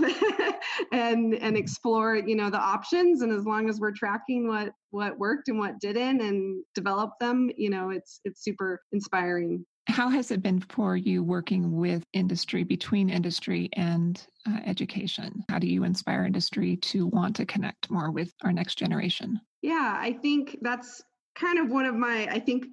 and 0.93 1.35
and 1.35 1.59
explore, 1.59 2.17
you 2.17 2.37
know, 2.37 2.49
the 2.49 2.59
options. 2.59 3.21
And 3.21 3.33
as 3.33 3.45
long 3.45 3.69
as 3.69 3.79
we're 3.79 3.93
tracking 3.93 4.49
what 4.49 4.73
what 4.93 5.19
worked 5.19 5.49
and 5.49 5.59
what 5.59 5.79
didn't 5.79 6.23
and 6.23 6.65
develop 6.75 7.11
them, 7.21 7.51
you 7.59 7.69
know, 7.69 7.91
it's 7.91 8.21
it's 8.25 8.43
super 8.43 8.81
inspiring. 8.93 9.67
How 9.89 10.09
has 10.09 10.31
it 10.31 10.43
been 10.43 10.61
for 10.61 10.97
you 10.97 11.23
working 11.23 11.77
with 11.77 12.03
industry, 12.13 12.65
between 12.65 13.09
industry 13.09 13.69
and 13.75 14.25
uh, 14.49 14.59
education? 14.67 15.45
How 15.49 15.59
do 15.59 15.69
you 15.69 15.85
inspire 15.85 16.25
industry 16.25 16.77
to 16.79 17.07
want 17.07 17.37
to 17.37 17.47
connect 17.47 17.91
more 17.91 18.11
with 18.11 18.33
our 18.45 18.53
next 18.53 18.77
generation? 18.77 19.41
Yeah, 19.63 19.97
I 19.99 20.13
think 20.13 20.59
that's 20.61 21.03
kind 21.37 21.59
of 21.59 21.71
one 21.71 21.85
of 21.85 21.95
my, 21.95 22.27
I 22.31 22.41
think 22.41 22.67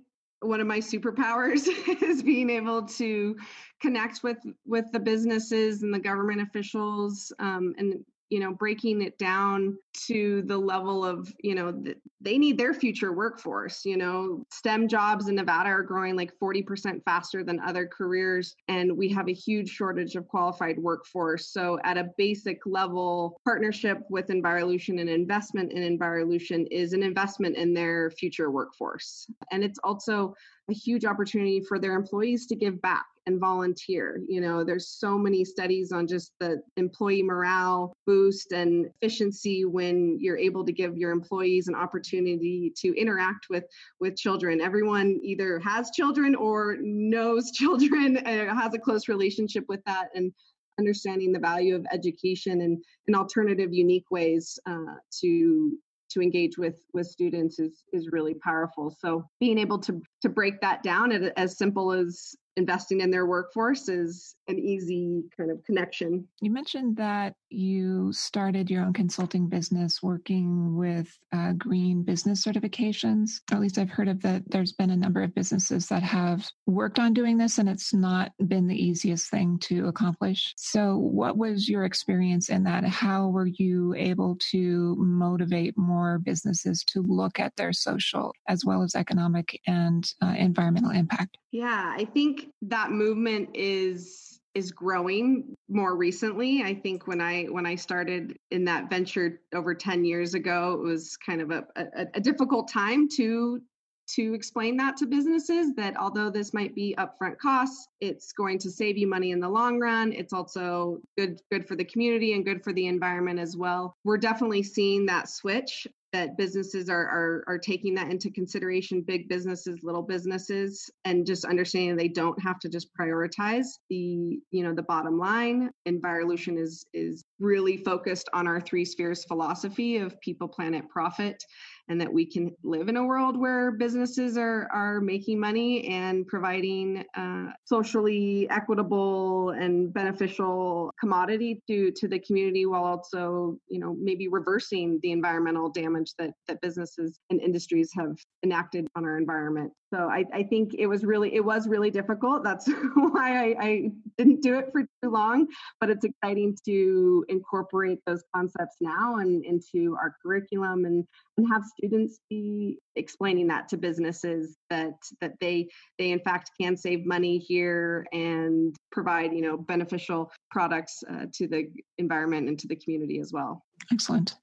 one 0.43 0.59
of 0.59 0.67
my 0.67 0.79
superpowers 0.79 1.67
is 2.01 2.23
being 2.23 2.49
able 2.49 2.83
to 2.83 3.35
connect 3.81 4.23
with 4.23 4.37
with 4.65 4.85
the 4.91 4.99
businesses 4.99 5.83
and 5.83 5.93
the 5.93 5.99
government 5.99 6.41
officials 6.41 7.31
um, 7.39 7.73
and 7.77 8.03
you 8.29 8.39
know 8.39 8.53
breaking 8.53 9.01
it 9.01 9.17
down 9.17 9.77
to 9.93 10.41
the 10.47 10.57
level 10.57 11.05
of 11.05 11.31
you 11.43 11.55
know 11.55 11.83
they 12.21 12.37
need 12.37 12.57
their 12.57 12.73
future 12.73 13.13
workforce 13.13 13.83
you 13.85 13.97
know? 13.97 14.45
Stem 14.51 14.87
jobs 14.87 15.27
in 15.27 15.35
nevada 15.35 15.69
are 15.69 15.83
growing 15.83 16.15
like 16.15 16.31
40% 16.41 17.03
faster 17.03 17.43
than 17.43 17.59
other 17.59 17.87
careers 17.87 18.55
and 18.67 18.95
we 18.95 19.09
have 19.09 19.27
a 19.27 19.33
huge 19.33 19.69
shortage 19.69 20.15
of 20.15 20.27
qualified 20.27 20.77
workforce. 20.77 21.49
So 21.49 21.79
at 21.83 21.97
a 21.97 22.09
basic 22.17 22.59
level 22.65 23.39
partnership 23.45 23.99
with 24.09 24.27
envirolution 24.27 24.99
and 24.99 25.09
investment 25.09 25.71
in 25.71 25.97
envirolution 25.97 26.67
is 26.71 26.93
an 26.93 27.03
investment 27.03 27.55
in 27.55 27.73
their 27.73 28.11
future 28.11 28.51
workforce. 28.51 29.27
And 29.51 29.63
it's 29.63 29.79
also 29.83 30.35
a 30.69 30.73
huge 30.73 31.05
opportunity 31.05 31.59
for 31.59 31.79
their 31.79 31.93
employees 31.95 32.45
to 32.47 32.55
give 32.55 32.81
back 32.81 33.05
and 33.25 33.39
volunteer. 33.39 34.21
You 34.27 34.41
know, 34.41 34.63
there's 34.63 34.87
so 34.87 35.17
many 35.17 35.45
studies 35.45 35.91
on 35.91 36.07
just 36.07 36.33
the 36.39 36.61
employee 36.77 37.23
morale 37.23 37.93
boost 38.05 38.51
and 38.51 38.87
efficiency 39.01 39.65
when 39.65 40.17
you're 40.19 40.37
able 40.37 40.65
to 40.65 40.71
give 40.71 40.97
your 40.97 41.11
employees 41.11 41.67
an 41.67 41.75
opportunity 41.75 42.71
to 42.77 42.99
interact 42.99 43.47
with 43.49 43.65
with 43.99 44.17
children. 44.17 44.61
Everyone 44.61 45.19
either 45.23 45.59
has 45.59 45.91
children 45.91 46.35
or 46.35 46.77
knows 46.81 47.51
children 47.55 48.17
and 48.17 48.49
has 48.49 48.73
a 48.73 48.79
close 48.79 49.07
relationship 49.07 49.65
with 49.67 49.83
that 49.85 50.09
and 50.15 50.33
understanding 50.79 51.31
the 51.31 51.39
value 51.39 51.75
of 51.75 51.85
education 51.91 52.61
and, 52.61 52.83
and 53.07 53.15
alternative 53.15 53.73
unique 53.73 54.09
ways 54.09 54.57
uh, 54.65 54.95
to 55.21 55.77
to 56.13 56.21
engage 56.21 56.57
with 56.57 56.75
with 56.93 57.07
students 57.07 57.59
is 57.59 57.83
is 57.91 58.09
really 58.11 58.35
powerful. 58.35 58.95
So 58.99 59.27
being 59.39 59.57
able 59.57 59.79
to 59.79 60.01
to 60.21 60.29
break 60.29 60.61
that 60.61 60.83
down 60.83 61.11
as 61.11 61.57
simple 61.57 61.91
as 61.91 62.35
investing 62.55 63.01
in 63.01 63.09
their 63.11 63.25
workforce 63.25 63.89
is 63.89 64.35
an 64.47 64.59
easy 64.59 65.23
kind 65.37 65.51
of 65.51 65.63
connection. 65.63 66.27
You 66.41 66.51
mentioned 66.51 66.97
that 66.97 67.35
you 67.49 68.11
started 68.11 68.69
your 68.69 68.83
own 68.83 68.93
consulting 68.93 69.47
business 69.47 70.01
working 70.01 70.75
with 70.75 71.07
uh, 71.31 71.53
green 71.53 72.03
business 72.03 72.43
certifications. 72.43 73.41
At 73.51 73.61
least 73.61 73.77
I've 73.77 73.89
heard 73.89 74.07
of 74.09 74.21
that. 74.23 74.43
There's 74.49 74.73
been 74.73 74.89
a 74.89 74.97
number 74.97 75.21
of 75.21 75.33
businesses 75.35 75.87
that 75.87 76.03
have 76.03 76.49
worked 76.65 76.99
on 76.99 77.13
doing 77.13 77.37
this, 77.37 77.57
and 77.57 77.69
it's 77.69 77.93
not 77.93 78.31
been 78.47 78.67
the 78.67 78.75
easiest 78.75 79.29
thing 79.29 79.59
to 79.63 79.87
accomplish. 79.87 80.53
So, 80.57 80.97
what 80.97 81.37
was 81.37 81.69
your 81.69 81.85
experience 81.85 82.49
in 82.49 82.63
that? 82.63 82.83
How 82.83 83.29
were 83.29 83.47
you 83.47 83.93
able 83.95 84.37
to 84.51 84.95
motivate 84.97 85.77
more 85.77 86.19
businesses 86.19 86.83
to 86.89 87.01
look 87.01 87.39
at 87.39 87.55
their 87.55 87.73
social 87.73 88.33
as 88.47 88.65
well 88.65 88.83
as 88.83 88.95
economic 88.95 89.59
and 89.67 90.09
uh, 90.21 90.33
environmental 90.37 90.91
impact? 90.91 91.37
Yeah, 91.51 91.93
I 91.95 92.05
think 92.05 92.47
that 92.63 92.91
movement 92.91 93.49
is 93.53 94.33
is 94.55 94.71
growing 94.71 95.55
more 95.67 95.95
recently. 95.95 96.63
I 96.63 96.75
think 96.75 97.07
when 97.07 97.21
I 97.21 97.45
when 97.45 97.65
I 97.65 97.75
started 97.75 98.37
in 98.51 98.65
that 98.65 98.89
venture 98.89 99.41
over 99.53 99.73
10 99.73 100.05
years 100.05 100.33
ago, 100.33 100.73
it 100.73 100.83
was 100.85 101.17
kind 101.17 101.41
of 101.41 101.51
a, 101.51 101.65
a, 101.75 102.07
a 102.15 102.21
difficult 102.21 102.71
time 102.71 103.07
to 103.17 103.61
to 104.05 104.33
explain 104.33 104.75
that 104.77 104.97
to 104.97 105.05
businesses 105.05 105.73
that 105.75 105.95
although 105.97 106.29
this 106.29 106.53
might 106.53 106.75
be 106.75 106.93
upfront 106.97 107.37
costs, 107.37 107.87
it's 108.01 108.33
going 108.33 108.59
to 108.59 108.69
save 108.69 108.97
you 108.97 109.07
money 109.07 109.31
in 109.31 109.39
the 109.39 109.49
long 109.49 109.79
run. 109.79 110.11
It's 110.11 110.33
also 110.33 110.99
good 111.17 111.41
good 111.51 111.67
for 111.67 111.75
the 111.75 111.85
community 111.85 112.33
and 112.33 112.45
good 112.45 112.63
for 112.63 112.73
the 112.73 112.87
environment 112.87 113.39
as 113.39 113.55
well. 113.57 113.95
We're 114.03 114.17
definitely 114.17 114.63
seeing 114.63 115.05
that 115.07 115.29
switch 115.29 115.87
that 116.13 116.37
businesses 116.37 116.89
are, 116.89 117.03
are 117.03 117.43
are 117.47 117.57
taking 117.57 117.95
that 117.95 118.09
into 118.09 118.29
consideration 118.29 119.01
big 119.01 119.27
businesses 119.27 119.79
little 119.83 120.03
businesses 120.03 120.89
and 121.03 121.25
just 121.25 121.43
understanding 121.43 121.97
they 121.97 122.07
don't 122.07 122.41
have 122.41 122.59
to 122.59 122.69
just 122.69 122.87
prioritize 122.95 123.65
the 123.89 124.39
you 124.51 124.63
know 124.63 124.73
the 124.73 124.83
bottom 124.83 125.17
line. 125.17 125.71
Envirolution 125.87 126.57
is 126.57 126.85
is 126.93 127.25
really 127.39 127.77
focused 127.77 128.29
on 128.33 128.47
our 128.47 128.61
three 128.61 128.85
spheres 128.85 129.25
philosophy 129.25 129.97
of 129.97 130.19
people 130.21 130.47
planet 130.47 130.87
profit 130.87 131.43
and 131.89 131.99
that 131.99 132.11
we 132.11 132.25
can 132.25 132.55
live 132.63 132.87
in 132.87 132.97
a 132.97 133.03
world 133.03 133.37
where 133.37 133.71
businesses 133.71 134.37
are 134.37 134.67
are 134.71 135.01
making 135.01 135.39
money 135.39 135.87
and 135.87 136.25
providing 136.27 137.03
uh, 137.15 137.47
socially 137.65 138.47
equitable 138.49 139.49
and 139.51 139.93
beneficial 139.93 140.93
commodity 140.99 141.61
to 141.67 141.91
to 141.91 142.07
the 142.07 142.19
community 142.19 142.65
while 142.65 142.83
also 142.83 143.57
you 143.67 143.79
know 143.79 143.95
maybe 143.99 144.27
reversing 144.27 144.99
the 145.03 145.11
environmental 145.11 145.69
damage 145.69 146.13
that 146.17 146.31
that 146.47 146.61
businesses 146.61 147.19
and 147.29 147.41
industries 147.41 147.91
have 147.97 148.15
enacted 148.43 148.87
on 148.95 149.05
our 149.05 149.17
environment 149.17 149.71
so 149.93 150.09
I, 150.09 150.25
I 150.33 150.43
think 150.43 150.73
it 150.77 150.87
was 150.87 151.05
really 151.05 151.33
it 151.35 151.45
was 151.45 151.67
really 151.67 151.91
difficult. 151.91 152.43
That's 152.43 152.67
why 152.95 153.53
I, 153.53 153.55
I 153.59 153.91
didn't 154.17 154.41
do 154.41 154.57
it 154.57 154.71
for 154.71 154.81
too 154.81 155.09
long 155.09 155.47
but 155.79 155.89
it's 155.89 156.05
exciting 156.05 156.57
to 156.65 157.25
incorporate 157.29 157.99
those 158.05 158.23
concepts 158.35 158.77
now 158.79 159.17
and 159.17 159.43
into 159.45 159.95
our 159.99 160.15
curriculum 160.21 160.85
and 160.85 161.05
and 161.37 161.47
have 161.47 161.63
students 161.65 162.19
be 162.29 162.79
explaining 162.95 163.47
that 163.47 163.67
to 163.67 163.77
businesses 163.77 164.55
that 164.69 164.93
that 165.19 165.33
they 165.39 165.67
they 165.97 166.11
in 166.11 166.19
fact 166.19 166.51
can 166.59 166.77
save 166.77 167.05
money 167.05 167.37
here 167.37 168.05
and 168.13 168.75
provide 168.91 169.33
you 169.33 169.41
know 169.41 169.57
beneficial 169.57 170.31
products 170.51 171.03
uh, 171.09 171.25
to 171.33 171.47
the 171.47 171.67
environment 171.97 172.47
and 172.47 172.59
to 172.59 172.67
the 172.67 172.75
community 172.75 173.19
as 173.19 173.33
well 173.33 173.63
excellent 173.91 174.35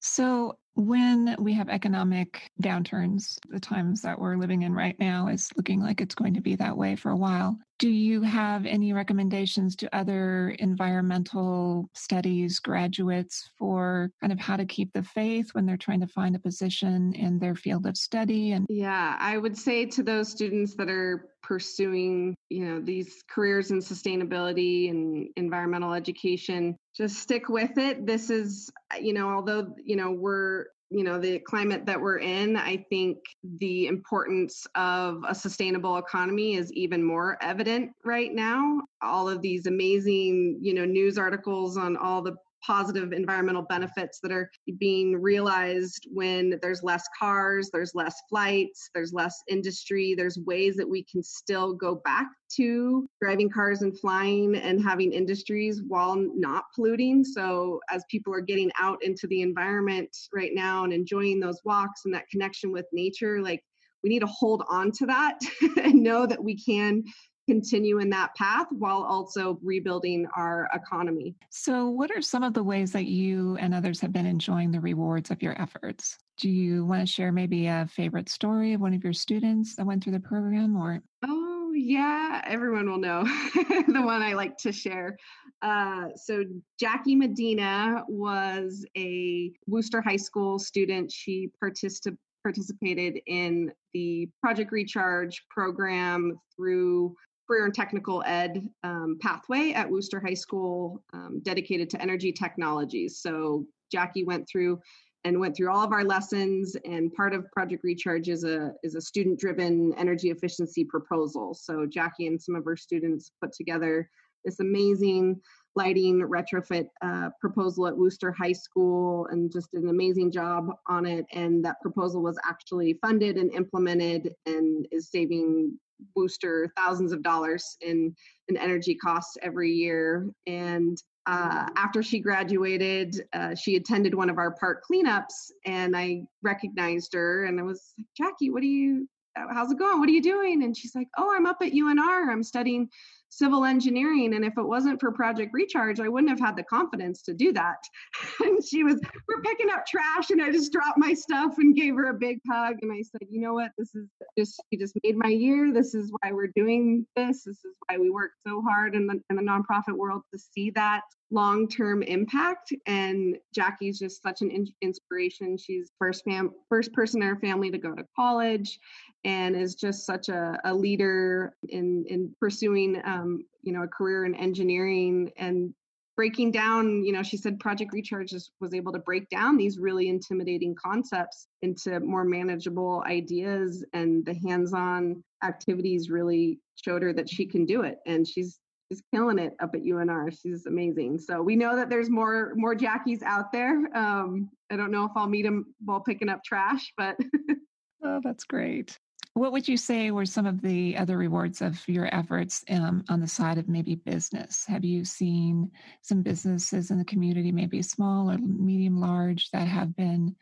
so 0.00 0.56
when 0.74 1.36
we 1.38 1.52
have 1.52 1.68
economic 1.68 2.50
downturns, 2.62 3.38
the 3.50 3.60
times 3.60 4.00
that 4.02 4.18
we're 4.18 4.36
living 4.36 4.62
in 4.62 4.72
right 4.72 4.98
now 4.98 5.28
is 5.28 5.50
looking 5.56 5.80
like 5.80 6.00
it's 6.00 6.14
going 6.14 6.34
to 6.34 6.40
be 6.40 6.56
that 6.56 6.76
way 6.76 6.96
for 6.96 7.10
a 7.10 7.16
while. 7.16 7.58
Do 7.80 7.88
you 7.88 8.20
have 8.20 8.66
any 8.66 8.92
recommendations 8.92 9.74
to 9.76 9.96
other 9.96 10.50
environmental 10.58 11.88
studies 11.94 12.58
graduates 12.58 13.48
for 13.58 14.12
kind 14.20 14.34
of 14.34 14.38
how 14.38 14.58
to 14.58 14.66
keep 14.66 14.92
the 14.92 15.02
faith 15.02 15.48
when 15.54 15.64
they're 15.64 15.78
trying 15.78 16.00
to 16.00 16.06
find 16.06 16.36
a 16.36 16.40
position 16.40 17.14
in 17.14 17.38
their 17.38 17.54
field 17.54 17.86
of 17.86 17.96
study? 17.96 18.52
And 18.52 18.66
yeah, 18.68 19.16
I 19.18 19.38
would 19.38 19.56
say 19.56 19.86
to 19.86 20.02
those 20.02 20.28
students 20.28 20.74
that 20.74 20.90
are 20.90 21.30
pursuing, 21.42 22.36
you 22.50 22.66
know, 22.66 22.80
these 22.80 23.24
careers 23.30 23.70
in 23.70 23.78
sustainability 23.78 24.90
and 24.90 25.30
environmental 25.38 25.94
education, 25.94 26.76
just 26.94 27.16
stick 27.16 27.48
with 27.48 27.78
it. 27.78 28.06
This 28.06 28.28
is, 28.28 28.70
you 29.00 29.14
know, 29.14 29.30
although, 29.30 29.74
you 29.82 29.96
know, 29.96 30.10
we're 30.10 30.66
you 30.90 31.04
know 31.04 31.18
the 31.18 31.38
climate 31.40 31.86
that 31.86 32.00
we're 32.00 32.18
in 32.18 32.56
i 32.56 32.76
think 32.90 33.18
the 33.58 33.86
importance 33.86 34.66
of 34.74 35.22
a 35.28 35.34
sustainable 35.34 35.96
economy 35.98 36.56
is 36.56 36.72
even 36.72 37.02
more 37.02 37.38
evident 37.40 37.90
right 38.04 38.34
now. 38.34 38.80
All 39.02 39.28
of 39.28 39.40
these 39.40 39.66
amazing 39.66 40.58
you 40.60 40.74
know 40.74 40.84
news 40.84 41.18
articles 41.18 41.76
on 41.76 41.96
all 41.96 42.22
the 42.22 42.34
positive 42.64 43.12
environmental 43.12 43.62
benefits 43.62 44.20
that 44.22 44.32
are 44.32 44.50
being 44.78 45.20
realized 45.20 46.06
when 46.12 46.58
there's 46.62 46.82
less 46.82 47.04
cars, 47.18 47.70
there's 47.72 47.94
less 47.94 48.16
flights, 48.28 48.90
there's 48.94 49.12
less 49.12 49.42
industry, 49.48 50.14
there's 50.14 50.38
ways 50.38 50.76
that 50.76 50.88
we 50.88 51.04
can 51.04 51.22
still 51.22 51.74
go 51.74 51.96
back 52.04 52.26
to 52.56 53.08
driving 53.20 53.48
cars 53.48 53.82
and 53.82 53.98
flying 53.98 54.56
and 54.56 54.82
having 54.82 55.12
industries 55.12 55.82
while 55.86 56.16
not 56.34 56.64
polluting. 56.74 57.24
So, 57.24 57.80
as 57.90 58.04
people 58.10 58.34
are 58.34 58.40
getting 58.40 58.70
out 58.78 58.98
into 59.02 59.26
the 59.28 59.42
environment 59.42 60.16
right 60.34 60.52
now 60.52 60.84
and 60.84 60.92
enjoying 60.92 61.40
those 61.40 61.60
walks 61.64 62.02
and 62.04 62.14
that 62.14 62.28
connection 62.30 62.72
with 62.72 62.86
nature, 62.92 63.40
like 63.40 63.62
we 64.02 64.10
need 64.10 64.20
to 64.20 64.26
hold 64.26 64.64
on 64.68 64.90
to 64.92 65.06
that 65.06 65.38
and 65.82 66.02
know 66.02 66.26
that 66.26 66.42
we 66.42 66.56
can 66.56 67.04
continue 67.50 67.98
in 67.98 68.08
that 68.10 68.32
path 68.36 68.68
while 68.70 69.02
also 69.02 69.58
rebuilding 69.60 70.24
our 70.36 70.70
economy. 70.72 71.34
So, 71.50 71.88
what 71.88 72.12
are 72.12 72.22
some 72.22 72.44
of 72.44 72.54
the 72.54 72.62
ways 72.62 72.92
that 72.92 73.06
you 73.06 73.56
and 73.56 73.74
others 73.74 73.98
have 74.00 74.12
been 74.12 74.26
enjoying 74.26 74.70
the 74.70 74.78
rewards 74.78 75.32
of 75.32 75.42
your 75.42 75.60
efforts? 75.60 76.16
Do 76.38 76.48
you 76.48 76.84
want 76.84 77.00
to 77.00 77.12
share 77.12 77.32
maybe 77.32 77.66
a 77.66 77.88
favorite 77.90 78.28
story 78.28 78.72
of 78.72 78.80
one 78.80 78.94
of 78.94 79.02
your 79.02 79.12
students 79.12 79.74
that 79.74 79.84
went 79.84 80.04
through 80.04 80.12
the 80.12 80.20
program 80.20 80.76
or? 80.76 81.02
Oh, 81.24 81.72
yeah, 81.74 82.40
everyone 82.46 82.88
will 82.88 82.98
know 82.98 83.24
the 83.54 84.02
one 84.04 84.22
I 84.22 84.34
like 84.34 84.56
to 84.58 84.70
share. 84.70 85.18
Uh, 85.60 86.06
so, 86.14 86.44
Jackie 86.78 87.16
Medina 87.16 88.04
was 88.06 88.86
a 88.96 89.50
Wooster 89.66 90.00
High 90.00 90.16
School 90.16 90.60
student. 90.60 91.10
She 91.10 91.50
participated 91.58 92.16
participated 92.42 93.20
in 93.26 93.70
the 93.92 94.28
Project 94.40 94.72
Recharge 94.72 95.44
program 95.50 96.40
through 96.56 97.14
career 97.50 97.64
and 97.64 97.74
technical 97.74 98.22
ed 98.26 98.68
um, 98.84 99.18
pathway 99.20 99.72
at 99.72 99.90
Wooster 99.90 100.20
High 100.20 100.34
School 100.34 101.02
um, 101.12 101.40
dedicated 101.42 101.90
to 101.90 102.00
energy 102.00 102.30
technologies. 102.30 103.18
So 103.20 103.66
Jackie 103.90 104.22
went 104.22 104.48
through 104.48 104.78
and 105.24 105.40
went 105.40 105.56
through 105.56 105.70
all 105.70 105.82
of 105.82 105.92
our 105.92 106.04
lessons 106.04 106.76
and 106.84 107.12
part 107.12 107.34
of 107.34 107.50
project 107.50 107.82
recharge 107.82 108.28
is 108.28 108.44
a 108.44 108.72
is 108.84 108.94
a 108.94 109.00
student 109.00 109.38
driven 109.38 109.92
energy 109.98 110.30
efficiency 110.30 110.82
proposal 110.82 111.52
so 111.52 111.84
jackie 111.84 112.26
and 112.26 112.40
some 112.40 112.54
of 112.54 112.64
her 112.64 112.74
students 112.74 113.30
put 113.38 113.52
together 113.52 114.08
this 114.46 114.60
amazing 114.60 115.38
lighting 115.76 116.20
retrofit 116.20 116.86
uh, 117.02 117.28
proposal 117.40 117.86
at 117.86 117.96
Wooster 117.96 118.32
High 118.32 118.52
School 118.52 119.26
and 119.30 119.52
just 119.52 119.74
an 119.74 119.88
amazing 119.88 120.32
job 120.32 120.68
on 120.88 121.06
it. 121.06 121.26
And 121.32 121.64
that 121.64 121.80
proposal 121.80 122.22
was 122.22 122.38
actually 122.44 122.98
funded 123.00 123.36
and 123.36 123.52
implemented 123.52 124.34
and 124.46 124.86
is 124.90 125.10
saving 125.10 125.78
Wooster 126.16 126.72
thousands 126.76 127.12
of 127.12 127.22
dollars 127.22 127.76
in, 127.80 128.14
in 128.48 128.56
energy 128.56 128.94
costs 128.94 129.36
every 129.42 129.70
year. 129.72 130.30
And 130.46 131.00
uh, 131.26 131.68
after 131.76 132.02
she 132.02 132.18
graduated, 132.18 133.22
uh, 133.32 133.54
she 133.54 133.76
attended 133.76 134.14
one 134.14 134.30
of 134.30 134.38
our 134.38 134.52
park 134.52 134.82
cleanups, 134.90 135.52
and 135.66 135.96
I 135.96 136.22
recognized 136.42 137.12
her, 137.14 137.44
and 137.44 137.60
I 137.60 137.62
was 137.62 137.92
like, 137.98 138.06
"Jackie, 138.16 138.50
what 138.50 138.62
are 138.62 138.66
you? 138.66 139.08
How's 139.36 139.70
it 139.70 139.78
going? 139.78 140.00
What 140.00 140.08
are 140.08 140.12
you 140.12 140.22
doing?" 140.22 140.64
And 140.64 140.76
she's 140.76 140.94
like, 140.94 141.08
"Oh, 141.18 141.32
I'm 141.32 141.46
up 141.46 141.58
at 141.60 141.72
UNR. 141.72 142.30
I'm 142.30 142.42
studying 142.42 142.88
civil 143.30 143.64
engineering 143.64 144.34
and 144.34 144.44
if 144.44 144.52
it 144.58 144.62
wasn't 144.62 145.00
for 145.00 145.10
project 145.12 145.50
recharge 145.52 146.00
i 146.00 146.08
wouldn't 146.08 146.30
have 146.30 146.40
had 146.40 146.56
the 146.56 146.62
confidence 146.64 147.22
to 147.22 147.32
do 147.32 147.52
that. 147.52 147.78
And 148.40 148.64
she 148.64 148.84
was 148.84 149.00
we're 149.28 149.42
picking 149.42 149.70
up 149.70 149.86
trash 149.86 150.30
and 150.30 150.42
i 150.42 150.50
just 150.50 150.72
dropped 150.72 150.98
my 150.98 151.14
stuff 151.14 151.54
and 151.58 151.74
gave 151.74 151.94
her 151.94 152.10
a 152.10 152.14
big 152.14 152.40
hug 152.50 152.76
and 152.82 152.92
i 152.92 153.02
said 153.02 153.20
you 153.30 153.40
know 153.40 153.54
what? 153.54 153.70
This 153.78 153.94
is 153.94 154.08
just 154.36 154.62
you 154.70 154.78
just 154.78 154.94
made 155.02 155.16
my 155.16 155.28
year. 155.28 155.72
This 155.72 155.94
is 155.94 156.12
why 156.20 156.32
we're 156.32 156.52
doing 156.54 157.06
this. 157.16 157.44
This 157.44 157.64
is 157.64 157.74
why 157.86 157.98
we 157.98 158.10
work 158.10 158.32
so 158.46 158.62
hard 158.62 158.94
in 158.94 159.06
the, 159.06 159.20
in 159.30 159.36
the 159.36 159.42
nonprofit 159.42 159.96
world 159.96 160.22
to 160.32 160.38
see 160.38 160.70
that 160.70 161.02
long-term 161.30 162.02
impact. 162.02 162.72
And 162.86 163.36
jackie's 163.54 163.98
just 163.98 164.22
such 164.22 164.42
an 164.42 164.50
in- 164.50 164.74
inspiration. 164.82 165.56
She's 165.56 165.90
first 165.98 166.24
fam 166.24 166.50
first 166.68 166.92
person 166.92 167.22
in 167.22 167.28
her 167.28 167.36
family 167.36 167.70
to 167.70 167.78
go 167.78 167.94
to 167.94 168.04
college 168.16 168.78
and 169.24 169.54
is 169.54 169.74
just 169.74 170.06
such 170.06 170.28
a, 170.28 170.58
a 170.64 170.74
leader 170.74 171.54
in 171.68 172.04
in 172.08 172.34
pursuing 172.40 173.00
um, 173.04 173.19
you 173.62 173.72
know 173.72 173.82
a 173.82 173.88
career 173.88 174.24
in 174.24 174.34
engineering 174.34 175.30
and 175.36 175.74
breaking 176.16 176.50
down 176.50 177.02
you 177.02 177.12
know 177.12 177.22
she 177.22 177.36
said 177.36 177.58
project 177.58 177.92
recharge 177.92 178.34
was 178.60 178.74
able 178.74 178.92
to 178.92 178.98
break 178.98 179.28
down 179.30 179.56
these 179.56 179.78
really 179.78 180.08
intimidating 180.08 180.74
concepts 180.74 181.48
into 181.62 181.98
more 182.00 182.24
manageable 182.24 183.02
ideas 183.06 183.84
and 183.92 184.24
the 184.26 184.34
hands-on 184.46 185.22
activities 185.42 186.10
really 186.10 186.58
showed 186.76 187.02
her 187.02 187.12
that 187.12 187.28
she 187.28 187.46
can 187.46 187.64
do 187.64 187.82
it 187.82 187.98
and 188.06 188.26
she's 188.26 188.60
she's 188.90 189.02
killing 189.14 189.38
it 189.38 189.54
up 189.60 189.74
at 189.74 189.82
UNR. 189.82 190.36
She's 190.40 190.66
amazing. 190.66 191.18
So 191.18 191.42
we 191.42 191.56
know 191.56 191.76
that 191.76 191.88
there's 191.88 192.10
more 192.10 192.52
more 192.56 192.74
Jackies 192.74 193.22
out 193.22 193.52
there. 193.52 193.74
Um, 193.96 194.50
I 194.70 194.76
don't 194.76 194.90
know 194.90 195.04
if 195.04 195.12
I'll 195.16 195.28
meet 195.28 195.44
them 195.44 195.74
while 195.84 196.00
picking 196.00 196.28
up 196.28 196.42
trash, 196.44 196.92
but 196.96 197.16
oh, 198.04 198.20
that's 198.22 198.44
great. 198.44 198.98
What 199.34 199.52
would 199.52 199.68
you 199.68 199.76
say 199.76 200.10
were 200.10 200.26
some 200.26 200.46
of 200.46 200.60
the 200.60 200.96
other 200.96 201.16
rewards 201.16 201.62
of 201.62 201.86
your 201.88 202.12
efforts 202.14 202.64
um, 202.68 203.04
on 203.08 203.20
the 203.20 203.28
side 203.28 203.58
of 203.58 203.68
maybe 203.68 203.94
business? 203.94 204.66
Have 204.66 204.84
you 204.84 205.04
seen 205.04 205.70
some 206.02 206.22
businesses 206.22 206.90
in 206.90 206.98
the 206.98 207.04
community, 207.04 207.52
maybe 207.52 207.80
small 207.80 208.30
or 208.30 208.38
medium 208.38 209.00
large, 209.00 209.50
that 209.52 209.68
have 209.68 209.94
been 209.94 210.34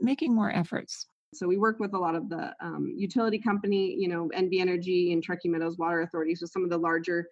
making 0.00 0.34
more 0.34 0.50
efforts? 0.50 1.06
So 1.34 1.46
we 1.46 1.56
work 1.56 1.78
with 1.78 1.94
a 1.94 1.98
lot 1.98 2.16
of 2.16 2.28
the 2.28 2.54
um, 2.60 2.92
utility 2.96 3.38
company, 3.38 3.94
you 3.96 4.08
know, 4.08 4.28
NV 4.34 4.60
Energy 4.60 5.12
and 5.12 5.22
Truckee 5.22 5.48
Meadows 5.48 5.78
Water 5.78 6.00
Authority, 6.00 6.34
so 6.34 6.46
some 6.46 6.64
of 6.64 6.70
the 6.70 6.78
larger 6.78 7.28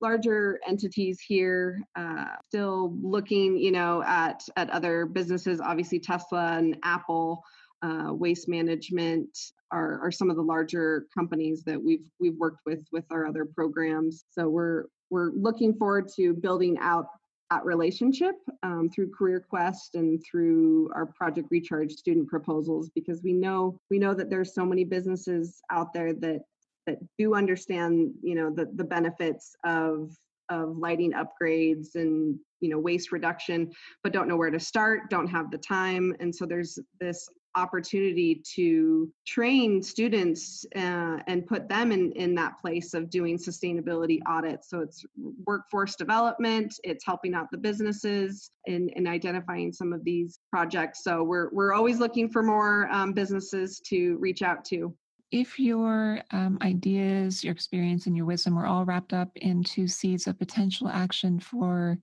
larger 0.00 0.60
entities 0.66 1.20
here 1.20 1.82
uh, 1.96 2.26
still 2.48 2.94
looking 3.00 3.56
you 3.56 3.70
know 3.70 4.02
at 4.02 4.42
at 4.56 4.68
other 4.70 5.06
businesses 5.06 5.60
obviously 5.60 5.98
tesla 5.98 6.58
and 6.58 6.76
apple 6.82 7.42
uh, 7.84 8.12
waste 8.12 8.48
management 8.48 9.28
are, 9.70 10.00
are 10.00 10.10
some 10.10 10.30
of 10.30 10.36
the 10.36 10.42
larger 10.42 11.06
companies 11.12 11.62
that 11.64 11.82
we've 11.82 12.08
we've 12.18 12.36
worked 12.36 12.60
with 12.64 12.80
with 12.92 13.04
our 13.10 13.26
other 13.26 13.44
programs. 13.44 14.24
So 14.30 14.48
we're 14.48 14.84
we're 15.10 15.30
looking 15.32 15.74
forward 15.74 16.08
to 16.16 16.32
building 16.32 16.78
out 16.80 17.06
that 17.50 17.64
relationship 17.64 18.36
um, 18.62 18.88
through 18.88 19.10
career 19.10 19.44
quest 19.48 19.96
and 19.96 20.22
through 20.24 20.90
our 20.94 21.06
project 21.06 21.48
recharge 21.50 21.92
student 21.92 22.26
proposals 22.26 22.90
because 22.94 23.22
we 23.22 23.32
know 23.32 23.78
we 23.90 23.98
know 23.98 24.14
that 24.14 24.30
there's 24.30 24.54
so 24.54 24.64
many 24.64 24.84
businesses 24.84 25.60
out 25.70 25.92
there 25.92 26.14
that 26.14 26.40
that 26.86 26.98
do 27.18 27.34
understand 27.34 28.12
you 28.22 28.34
know 28.34 28.50
the, 28.50 28.70
the 28.76 28.84
benefits 28.84 29.54
of 29.64 30.10
of 30.50 30.76
lighting 30.76 31.12
upgrades 31.12 31.94
and 31.94 32.38
you 32.60 32.70
know 32.70 32.78
waste 32.78 33.12
reduction 33.12 33.70
but 34.02 34.12
don't 34.12 34.28
know 34.28 34.36
where 34.36 34.50
to 34.50 34.60
start 34.60 35.10
don't 35.10 35.28
have 35.28 35.50
the 35.50 35.58
time 35.58 36.14
and 36.20 36.34
so 36.34 36.46
there's 36.46 36.78
this 36.98 37.28
opportunity 37.56 38.42
to 38.54 39.12
train 39.26 39.82
students 39.82 40.64
uh, 40.76 41.18
and 41.26 41.46
put 41.46 41.68
them 41.68 41.92
in, 41.92 42.12
in 42.12 42.34
that 42.34 42.60
place 42.60 42.94
of 42.94 43.10
doing 43.10 43.38
sustainability 43.38 44.20
audits. 44.26 44.70
So 44.70 44.80
it's 44.80 45.04
workforce 45.46 45.96
development, 45.96 46.74
it's 46.84 47.04
helping 47.04 47.34
out 47.34 47.50
the 47.50 47.58
businesses 47.58 48.50
in, 48.66 48.88
in 48.90 49.06
identifying 49.06 49.72
some 49.72 49.92
of 49.92 50.04
these 50.04 50.38
projects. 50.50 51.04
So 51.04 51.22
we're, 51.22 51.50
we're 51.52 51.72
always 51.72 51.98
looking 51.98 52.28
for 52.28 52.42
more 52.42 52.88
um, 52.90 53.12
businesses 53.12 53.80
to 53.86 54.16
reach 54.18 54.42
out 54.42 54.64
to. 54.66 54.94
If 55.30 55.58
your 55.58 56.20
um, 56.30 56.58
ideas, 56.62 57.42
your 57.42 57.52
experience, 57.52 58.06
and 58.06 58.16
your 58.16 58.26
wisdom 58.26 58.54
were 58.54 58.66
all 58.66 58.84
wrapped 58.84 59.12
up 59.12 59.30
into 59.36 59.88
seeds 59.88 60.26
of 60.26 60.38
potential 60.38 60.88
action 60.88 61.40
for 61.40 61.98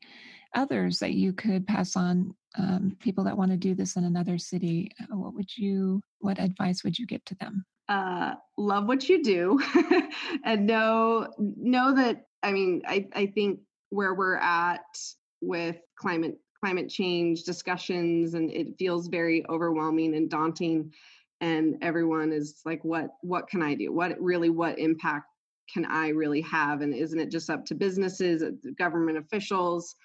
others 0.54 1.00
that 1.00 1.14
you 1.14 1.32
could 1.32 1.66
pass 1.66 1.96
on 1.96 2.36
um, 2.58 2.96
people 3.00 3.24
that 3.24 3.38
want 3.38 3.52
to 3.52 3.58
do 3.58 3.74
this 3.74 3.96
in 3.96 4.04
another 4.04 4.38
city 4.38 4.92
uh, 5.02 5.18
what 5.18 5.34
would 5.34 5.58
you 5.58 6.02
what 6.20 6.40
advice 6.40 6.84
would 6.84 6.98
you 6.98 7.06
give 7.06 7.24
to 7.26 7.36
them? 7.36 7.66
Uh, 7.88 8.36
love 8.58 8.88
what 8.88 9.10
you 9.10 9.24
do. 9.24 9.60
And 10.44 10.66
know 10.66 11.28
know 11.38 11.94
that 11.96 12.26
i 12.44 12.52
mean 12.52 12.82
I, 12.88 13.08
I 13.14 13.26
think 13.28 13.60
where 13.90 14.14
we're 14.14 14.38
at 14.38 14.82
with 15.42 15.78
climate 15.98 16.38
climate 16.64 16.90
change 16.90 17.44
discussions 17.44 18.34
and 18.36 18.52
it 18.52 18.78
feels 18.78 19.08
very 19.08 19.44
overwhelming 19.50 20.16
and 20.16 20.30
daunting 20.30 20.92
and 21.42 21.76
everyone 21.82 22.32
is 22.32 22.62
like 22.66 22.84
what 22.84 23.10
what 23.22 23.50
can 23.50 23.62
i 23.62 23.74
do? 23.74 23.92
What 23.92 24.20
really 24.22 24.50
what 24.50 24.80
impact 24.80 25.26
can 25.74 25.86
i 25.86 26.10
really 26.10 26.42
have? 26.42 26.82
And 26.82 26.94
isn't 26.94 27.20
it 27.20 27.32
just 27.32 27.50
up 27.50 27.66
to 27.66 27.76
businesses 27.76 28.44
uh, 28.44 28.52
government 28.78 29.18
officials 29.18 29.96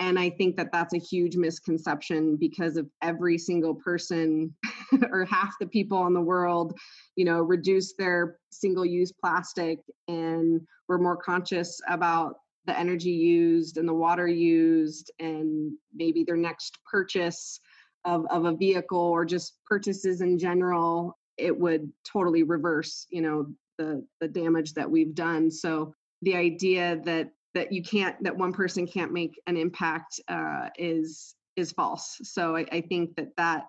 and 0.00 0.18
i 0.18 0.28
think 0.28 0.56
that 0.56 0.72
that's 0.72 0.94
a 0.94 0.98
huge 0.98 1.36
misconception 1.36 2.36
because 2.36 2.76
of 2.76 2.88
every 3.02 3.38
single 3.38 3.74
person 3.74 4.52
or 5.10 5.24
half 5.24 5.54
the 5.60 5.66
people 5.66 6.06
in 6.06 6.14
the 6.14 6.20
world 6.20 6.76
you 7.16 7.24
know 7.24 7.40
reduce 7.40 7.94
their 7.96 8.38
single 8.50 8.84
use 8.84 9.12
plastic 9.12 9.78
and 10.08 10.60
we're 10.88 10.98
more 10.98 11.16
conscious 11.16 11.80
about 11.88 12.36
the 12.66 12.78
energy 12.78 13.10
used 13.10 13.78
and 13.78 13.88
the 13.88 13.94
water 13.94 14.26
used 14.26 15.10
and 15.20 15.72
maybe 15.94 16.24
their 16.24 16.36
next 16.36 16.78
purchase 16.90 17.60
of, 18.04 18.26
of 18.30 18.44
a 18.44 18.56
vehicle 18.56 18.98
or 18.98 19.24
just 19.24 19.54
purchases 19.66 20.20
in 20.20 20.38
general 20.38 21.16
it 21.38 21.56
would 21.56 21.90
totally 22.04 22.42
reverse 22.42 23.06
you 23.10 23.22
know 23.22 23.46
the 23.80 24.04
the 24.20 24.28
damage 24.28 24.74
that 24.74 24.88
we've 24.88 25.14
done. 25.14 25.50
So 25.50 25.94
the 26.22 26.36
idea 26.36 27.00
that 27.04 27.30
that 27.54 27.72
you 27.72 27.82
can't 27.82 28.22
that 28.22 28.36
one 28.36 28.52
person 28.52 28.86
can't 28.86 29.12
make 29.12 29.40
an 29.46 29.56
impact 29.56 30.20
uh, 30.28 30.68
is 30.78 31.34
is 31.56 31.72
false. 31.72 32.18
So 32.22 32.56
I, 32.56 32.64
I, 32.70 32.80
think 32.80 33.16
that 33.16 33.36
that 33.36 33.66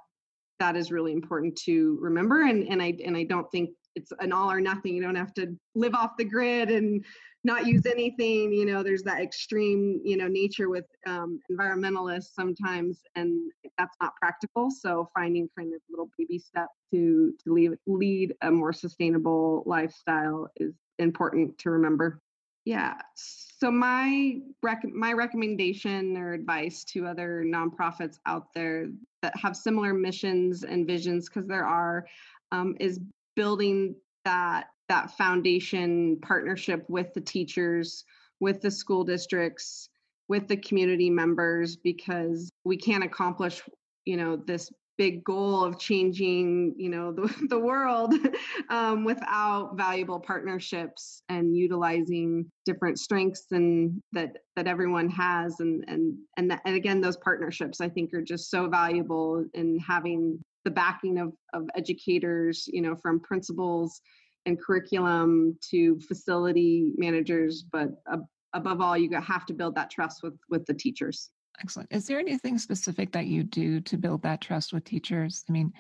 that 0.60 0.76
is 0.76 0.92
really 0.92 1.14
important 1.14 1.56
to 1.66 1.98
remember, 2.00 2.44
and 2.44 2.68
and 2.68 2.82
I 2.82 2.94
and 3.04 3.18
I 3.18 3.24
don't 3.24 3.50
think 3.52 3.72
it's 3.96 4.12
an 4.20 4.32
all 4.32 4.52
or 4.52 4.62
nothing. 4.62 4.96
You 4.96 5.02
don't 5.02 5.16
have 5.16 5.34
to 5.36 5.56
live 5.76 5.96
off 5.96 6.12
the 6.18 6.24
grid 6.24 6.70
and 6.70 7.04
not 7.44 7.66
use 7.66 7.88
anything. 7.88 8.54
You 8.54 8.66
know, 8.66 8.84
there's 8.84 9.02
that 9.04 9.22
extreme 9.22 10.00
you 10.04 10.16
know 10.16 10.28
nature 10.28 10.70
with 10.70 10.86
um, 11.08 11.40
environmentalists 11.52 12.34
sometimes, 12.36 13.02
and 13.16 13.52
that's 13.78 13.98
not 14.00 14.16
practical. 14.16 14.70
So 14.70 15.10
finding 15.16 15.50
kind 15.58 15.74
of 15.74 15.82
little 15.90 16.10
baby 16.18 16.38
steps 16.38 16.76
to 16.94 17.34
to 17.44 17.54
lead 17.54 17.72
lead 17.88 18.36
a 18.42 18.52
more 18.52 18.74
sustainable 18.74 19.64
lifestyle 19.66 20.50
is 20.58 20.76
important 21.00 21.58
to 21.60 21.72
remember. 21.72 22.22
Yeah. 22.66 22.96
So 23.16 23.72
my 23.72 24.40
rec- 24.62 24.94
my 24.94 25.14
recommendation 25.14 26.18
or 26.18 26.34
advice 26.34 26.84
to 26.86 27.08
other 27.08 27.44
nonprofits 27.46 28.18
out 28.26 28.54
there 28.54 28.90
that 29.22 29.36
have 29.38 29.56
similar 29.56 29.94
missions 29.94 30.64
and 30.64 30.86
visions, 30.86 31.28
because 31.28 31.48
there 31.48 31.66
are, 31.66 32.06
um, 32.52 32.76
is 32.80 33.00
building 33.36 33.96
that 34.26 34.68
that 34.90 35.12
foundation 35.18 36.20
partnership 36.22 36.84
with 36.90 37.14
the 37.14 37.22
teachers, 37.22 38.04
with 38.40 38.62
the 38.62 38.70
school 38.70 39.04
districts, 39.04 39.90
with 40.28 40.48
the 40.48 40.58
community 40.58 41.10
members, 41.10 41.76
because 41.76 42.50
we 42.64 42.78
can't 42.78 43.04
accomplish 43.04 43.62
you 44.06 44.18
know 44.18 44.36
this 44.36 44.72
big 44.98 45.24
goal 45.24 45.64
of 45.64 45.80
changing 45.80 46.74
you 46.78 46.90
know 46.90 47.12
the, 47.12 47.34
the 47.50 47.60
world 47.60 48.14
um, 48.70 49.04
without 49.04 49.76
valuable 49.76 50.20
partnerships 50.20 51.24
and 51.30 51.56
utilizing 51.56 52.46
different 52.66 53.00
strengths 53.00 53.46
and 53.52 54.02
that 54.12 54.38
that 54.56 54.68
everyone 54.68 55.10
has 55.10 55.60
and 55.60 55.84
and 55.88 56.16
and, 56.38 56.60
and 56.66 56.76
again 56.76 57.02
those 57.02 57.18
partnerships 57.18 57.82
i 57.82 57.90
think 57.90 58.14
are 58.14 58.22
just 58.22 58.50
so 58.50 58.68
valuable 58.68 59.46
in 59.54 59.80
having 59.80 60.40
the 60.66 60.72
backing 60.72 61.18
of 61.18 61.34
of 61.54 61.68
educators 61.76 62.68
you 62.72 62.82
know 62.82 62.96
from 62.96 63.20
principals 63.20 64.02
and 64.46 64.60
curriculum 64.60 65.58
to 65.62 66.00
facility 66.02 66.94
managers 66.98 67.64
but 67.72 67.90
uh, 68.12 68.18
above 68.54 68.82
all 68.82 68.98
you 68.98 69.10
have 69.20 69.46
to 69.46 69.54
build 69.54 69.76
that 69.76 69.90
trust 69.90 70.24
with 70.24 70.38
with 70.50 70.66
the 70.66 70.74
teachers 70.74 71.30
Excellent. 71.60 71.92
Is 71.92 72.08
there 72.08 72.20
anything 72.20 72.58
specific 72.58 73.12
that 73.12 73.28
you 73.28 73.44
do 73.44 73.82
to 73.82 73.98
build 73.98 74.24
that 74.24 74.42
trust 74.42 74.74
with 74.74 74.84
teachers? 74.84 75.44
I 75.48 75.52
mean, 75.52 75.72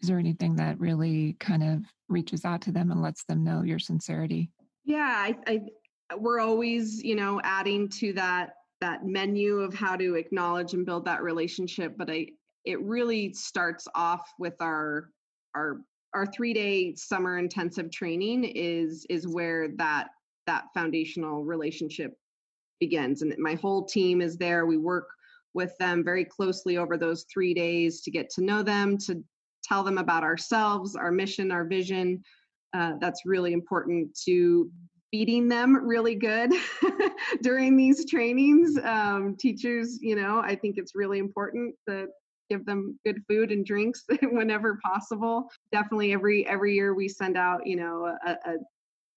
is 0.00 0.08
there 0.08 0.18
anything 0.18 0.56
that 0.56 0.80
really 0.80 1.36
kind 1.38 1.62
of 1.62 1.84
reaches 2.08 2.44
out 2.44 2.60
to 2.62 2.72
them 2.72 2.90
and 2.90 3.02
lets 3.02 3.24
them 3.24 3.44
know 3.44 3.62
your 3.62 3.78
sincerity? 3.78 4.50
Yeah, 4.84 5.06
I, 5.06 5.36
I 5.46 5.60
we're 6.16 6.40
always, 6.40 7.02
you 7.02 7.14
know, 7.14 7.40
adding 7.44 7.88
to 7.90 8.12
that 8.14 8.54
that 8.80 9.06
menu 9.06 9.58
of 9.58 9.74
how 9.74 9.94
to 9.94 10.14
acknowledge 10.14 10.72
and 10.72 10.86
build 10.86 11.04
that 11.04 11.22
relationship, 11.22 11.96
but 11.96 12.10
I 12.10 12.28
it 12.64 12.80
really 12.82 13.32
starts 13.32 13.86
off 13.94 14.28
with 14.38 14.60
our 14.60 15.10
our 15.54 15.80
our 16.12 16.26
3-day 16.26 16.94
summer 16.96 17.38
intensive 17.38 17.90
training 17.90 18.44
is 18.44 19.06
is 19.08 19.28
where 19.28 19.68
that 19.76 20.08
that 20.46 20.64
foundational 20.74 21.44
relationship 21.44 22.14
begins 22.80 23.22
and 23.22 23.34
my 23.38 23.54
whole 23.54 23.84
team 23.84 24.20
is 24.20 24.36
there. 24.36 24.66
We 24.66 24.78
work 24.78 25.08
with 25.54 25.76
them 25.78 26.04
very 26.04 26.24
closely 26.24 26.76
over 26.76 26.96
those 26.96 27.24
three 27.32 27.54
days 27.54 28.00
to 28.02 28.10
get 28.10 28.30
to 28.30 28.42
know 28.42 28.62
them 28.62 28.96
to 28.98 29.22
tell 29.62 29.82
them 29.82 29.98
about 29.98 30.24
ourselves 30.24 30.96
our 30.96 31.12
mission 31.12 31.50
our 31.50 31.64
vision. 31.64 32.22
Uh, 32.72 32.92
that's 33.00 33.26
really 33.26 33.52
important 33.52 34.16
to 34.24 34.70
feeding 35.10 35.48
them 35.48 35.76
really 35.76 36.14
good 36.14 36.52
during 37.42 37.76
these 37.76 38.08
trainings. 38.08 38.78
Um, 38.82 39.36
teachers 39.36 39.98
you 40.00 40.16
know 40.16 40.40
i 40.40 40.54
think 40.54 40.76
it's 40.78 40.94
really 40.94 41.18
important 41.18 41.74
to 41.88 42.06
give 42.50 42.66
them 42.66 42.98
good 43.06 43.22
food 43.28 43.52
and 43.52 43.64
drinks 43.64 44.04
whenever 44.32 44.78
possible. 44.84 45.48
Definitely 45.72 46.12
every 46.12 46.46
every 46.46 46.74
year 46.74 46.94
we 46.94 47.08
send 47.08 47.36
out 47.36 47.66
you 47.66 47.76
know 47.76 48.16
a, 48.26 48.30
a 48.30 48.54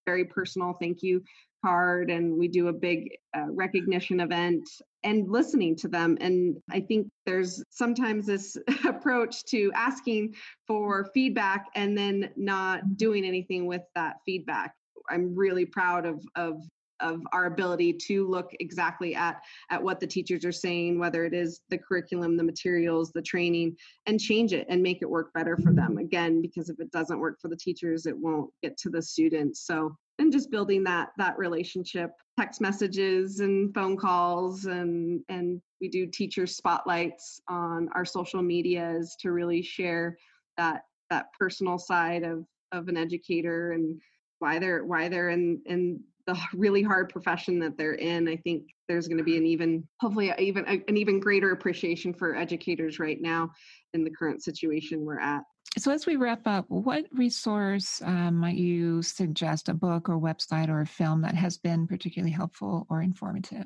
very 0.06 0.26
personal 0.26 0.74
thank 0.80 1.02
you 1.02 1.24
card 1.64 2.10
and 2.10 2.38
we 2.38 2.48
do 2.48 2.68
a 2.68 2.74
big 2.74 3.10
uh, 3.36 3.46
recognition 3.50 4.20
event 4.20 4.68
and 5.04 5.30
listening 5.30 5.76
to 5.78 5.88
them. 5.88 6.18
And 6.22 6.58
i 6.70 6.80
think 6.80 7.08
there's 7.26 7.64
sometimes 7.70 8.26
this 8.26 8.58
approach 8.86 9.44
to 9.46 9.72
asking 9.76 10.36
for 10.68 11.10
feedback 11.14 11.68
and 11.76 11.98
then 11.98 12.30
not 12.36 12.98
doing 12.98 13.26
anything 13.26 13.66
with 13.66 13.84
that 13.96 14.18
feedback. 14.26 14.74
I'm 15.10 15.36
really 15.36 15.66
proud 15.66 16.06
of 16.06 16.24
of 16.36 16.62
of 17.00 17.22
our 17.34 17.46
ability 17.46 17.92
to 17.92 18.28
look 18.28 18.52
exactly 18.60 19.14
at 19.16 19.42
at 19.70 19.84
what 19.84 20.00
the 20.00 20.08
teachers 20.08 20.46
are 20.46 20.54
saying 20.54 21.00
whether 21.00 21.26
it 21.26 21.34
is 21.34 21.60
the 21.70 21.78
curriculum 21.78 22.38
the 22.38 22.44
materials 22.44 23.12
the 23.12 23.22
training 23.22 23.76
and 24.06 24.20
change 24.20 24.54
it 24.54 24.66
and 24.70 24.82
make 24.82 25.02
it 25.02 25.10
work 25.10 25.34
better 25.34 25.58
for 25.58 25.74
them. 25.74 25.98
Again 25.98 26.42
because 26.42 26.70
if 26.70 26.80
it 26.80 26.92
doesn't 26.92 27.20
work 27.20 27.40
for 27.42 27.50
the 27.50 27.58
teachers 27.58 28.06
it 28.06 28.18
won't 28.18 28.50
get 28.62 28.78
to 28.78 28.90
the 28.90 29.02
students. 29.02 29.66
So 29.66 29.98
and 30.20 30.32
just 30.32 30.52
building 30.52 30.84
that 30.84 31.10
that 31.18 31.38
relationship 31.38 32.12
text 32.40 32.62
messages 32.62 33.40
and 33.40 33.74
phone 33.74 33.98
calls 33.98 34.66
and 34.66 35.22
and 35.30 35.62
we 35.82 35.90
do 35.90 36.06
teacher 36.08 36.48
spotlights 36.48 37.42
on 37.48 37.90
our 37.96 38.06
social 38.06 38.42
medias 38.42 39.16
to 39.20 39.32
really 39.32 39.62
share 39.62 40.18
that 40.58 40.84
that 41.10 41.28
personal 41.38 41.78
side 41.78 42.24
of 42.24 42.46
of 42.72 42.88
an 42.88 42.98
educator 42.98 43.72
and 43.72 44.00
why 44.40 44.60
they're 44.60 44.84
why 44.84 45.08
they're 45.08 45.30
in 45.30 45.62
in 45.66 46.00
the 46.26 46.38
really 46.54 46.82
hard 46.82 47.10
profession 47.10 47.60
that 47.60 47.78
they're 47.78 47.96
in. 47.96 48.28
I 48.28 48.36
think 48.38 48.64
there's 48.88 49.08
going 49.08 49.18
to 49.18 49.24
be 49.24 49.38
an 49.38 49.46
even 49.46 49.88
hopefully 50.00 50.34
even 50.40 50.66
an 50.66 50.98
even 50.98 51.20
greater 51.20 51.52
appreciation 51.52 52.14
for 52.14 52.36
educators 52.36 53.00
right 53.00 53.22
now 53.22 53.52
in 53.94 54.04
the 54.04 54.10
current 54.10 54.44
situation 54.44 55.06
we're 55.06 55.20
at 55.20 55.44
so, 55.78 55.92
as 55.92 56.06
we 56.06 56.18
wrap 56.18 56.46
up, 56.46 56.66
what 56.70 57.06
resource 57.12 58.02
um, 58.04 58.36
might 58.36 58.58
you 58.58 59.02
suggest 59.02 59.70
a 59.70 59.74
book 59.74 60.08
or 60.08 60.20
website 60.20 60.70
or 60.70 60.82
a 60.82 60.86
film 60.86 61.22
that 61.22 61.36
has 61.36 61.58
been 61.58 61.88
particularly 61.88 62.32
helpful 62.32 62.86
or 62.90 63.02
informative? 63.02 63.66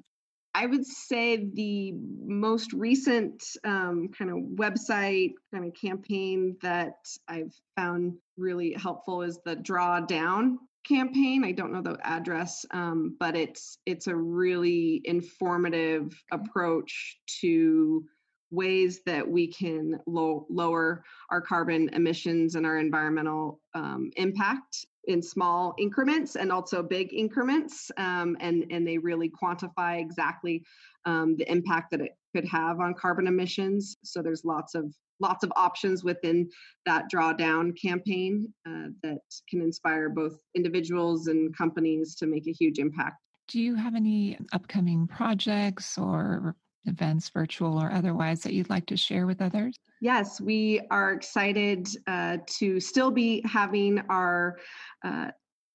I 0.57 0.65
would 0.65 0.87
say 0.87 1.49
the 1.53 1.93
most 2.25 2.73
recent 2.73 3.43
um, 3.63 4.09
kind 4.17 4.31
of 4.31 4.37
website 4.55 5.33
kind 5.53 5.65
of 5.65 5.73
campaign 5.79 6.55
that 6.63 6.95
I've 7.27 7.53
found 7.75 8.13
really 8.37 8.73
helpful 8.73 9.21
is 9.21 9.39
the 9.45 9.55
Drawdown 9.55 10.55
campaign. 10.83 11.43
I 11.43 11.51
don't 11.51 11.73
know 11.73 11.81
the 11.81 11.97
address, 12.03 12.65
um, 12.71 13.15
but 13.19 13.35
it's 13.35 13.77
it's 13.85 14.07
a 14.07 14.15
really 14.15 15.01
informative 15.05 16.11
approach 16.31 17.19
to 17.41 18.03
ways 18.51 19.01
that 19.05 19.27
we 19.27 19.47
can 19.47 19.99
low, 20.05 20.45
lower 20.49 21.03
our 21.31 21.41
carbon 21.41 21.89
emissions 21.93 22.55
and 22.55 22.65
our 22.65 22.77
environmental 22.77 23.59
um, 23.75 24.09
impact 24.15 24.85
in 25.05 25.21
small 25.21 25.73
increments 25.79 26.35
and 26.35 26.51
also 26.51 26.83
big 26.83 27.13
increments 27.13 27.89
um, 27.97 28.35
and 28.39 28.65
and 28.71 28.85
they 28.85 28.97
really 28.97 29.29
quantify 29.29 29.99
exactly 29.99 30.63
um, 31.05 31.35
the 31.37 31.49
impact 31.49 31.91
that 31.91 32.01
it 32.01 32.11
could 32.35 32.45
have 32.45 32.79
on 32.79 32.93
carbon 32.93 33.25
emissions. 33.27 33.95
So 34.03 34.21
there's 34.21 34.43
lots 34.43 34.75
of 34.75 34.93
lots 35.19 35.43
of 35.43 35.51
options 35.55 36.03
within 36.03 36.49
that 36.85 37.05
drawdown 37.11 37.75
campaign 37.81 38.53
uh, 38.67 38.89
that 39.01 39.19
can 39.49 39.61
inspire 39.61 40.09
both 40.09 40.39
individuals 40.55 41.27
and 41.27 41.55
companies 41.57 42.15
to 42.15 42.27
make 42.27 42.47
a 42.47 42.51
huge 42.51 42.77
impact. 42.77 43.15
Do 43.47 43.61
you 43.61 43.75
have 43.75 43.95
any 43.95 44.37
upcoming 44.51 45.07
projects 45.07 45.97
or 45.97 46.55
events, 46.87 47.29
virtual 47.29 47.77
or 47.81 47.91
otherwise, 47.91 48.41
that 48.41 48.53
you'd 48.53 48.69
like 48.69 48.85
to 48.87 48.97
share 48.97 49.25
with 49.25 49.41
others? 49.41 49.77
Yes, 50.01 50.39
we 50.39 50.81
are 50.91 51.13
excited 51.13 51.87
uh, 52.07 52.37
to 52.57 52.79
still 52.79 53.11
be 53.11 53.41
having 53.45 53.99
our 54.09 54.57
uh, 55.03 55.31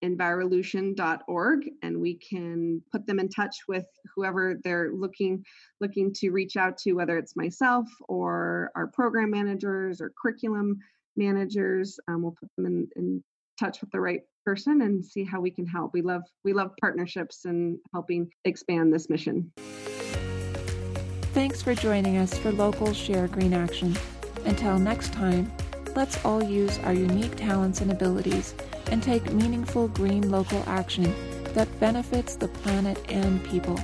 envirolution.org 0.04 1.70
and 1.82 2.00
we 2.00 2.14
can 2.14 2.82
put 2.92 3.06
them 3.06 3.18
in 3.18 3.28
touch 3.28 3.56
with 3.68 3.86
whoever 4.14 4.58
they're 4.64 4.92
looking 4.92 5.44
looking 5.80 6.12
to 6.14 6.30
reach 6.30 6.56
out 6.56 6.76
to 6.78 6.92
whether 6.92 7.18
it's 7.18 7.36
myself 7.36 7.86
or 8.08 8.70
our 8.74 8.86
program 8.86 9.30
managers 9.30 10.00
or 10.00 10.12
curriculum 10.20 10.78
managers. 11.16 11.98
Um, 12.08 12.22
we'll 12.22 12.36
put 12.40 12.48
them 12.56 12.66
in, 12.66 12.88
in 12.96 13.24
touch 13.58 13.80
with 13.80 13.90
the 13.90 14.00
right 14.00 14.22
person 14.44 14.82
and 14.82 15.04
see 15.04 15.22
how 15.22 15.40
we 15.40 15.50
can 15.50 15.66
help. 15.66 15.92
We 15.92 16.02
love 16.02 16.22
we 16.44 16.52
love 16.52 16.72
partnerships 16.80 17.44
and 17.44 17.78
helping 17.92 18.30
expand 18.44 18.92
this 18.92 19.10
mission. 19.10 19.52
Thanks 21.32 21.62
for 21.62 21.74
joining 21.74 22.16
us 22.16 22.36
for 22.36 22.50
local 22.52 22.92
share 22.92 23.28
green 23.28 23.52
action. 23.52 23.96
Until 24.44 24.78
next 24.78 25.12
time 25.12 25.52
let's 25.94 26.24
all 26.24 26.42
use 26.42 26.78
our 26.80 26.92
unique 26.92 27.36
talents 27.36 27.80
and 27.80 27.90
abilities 27.90 28.54
and 28.86 29.02
take 29.02 29.32
meaningful 29.32 29.88
green 29.88 30.30
local 30.30 30.62
action 30.66 31.14
that 31.54 31.68
benefits 31.80 32.36
the 32.36 32.48
planet 32.48 32.98
and 33.08 33.42
people. 33.44 33.78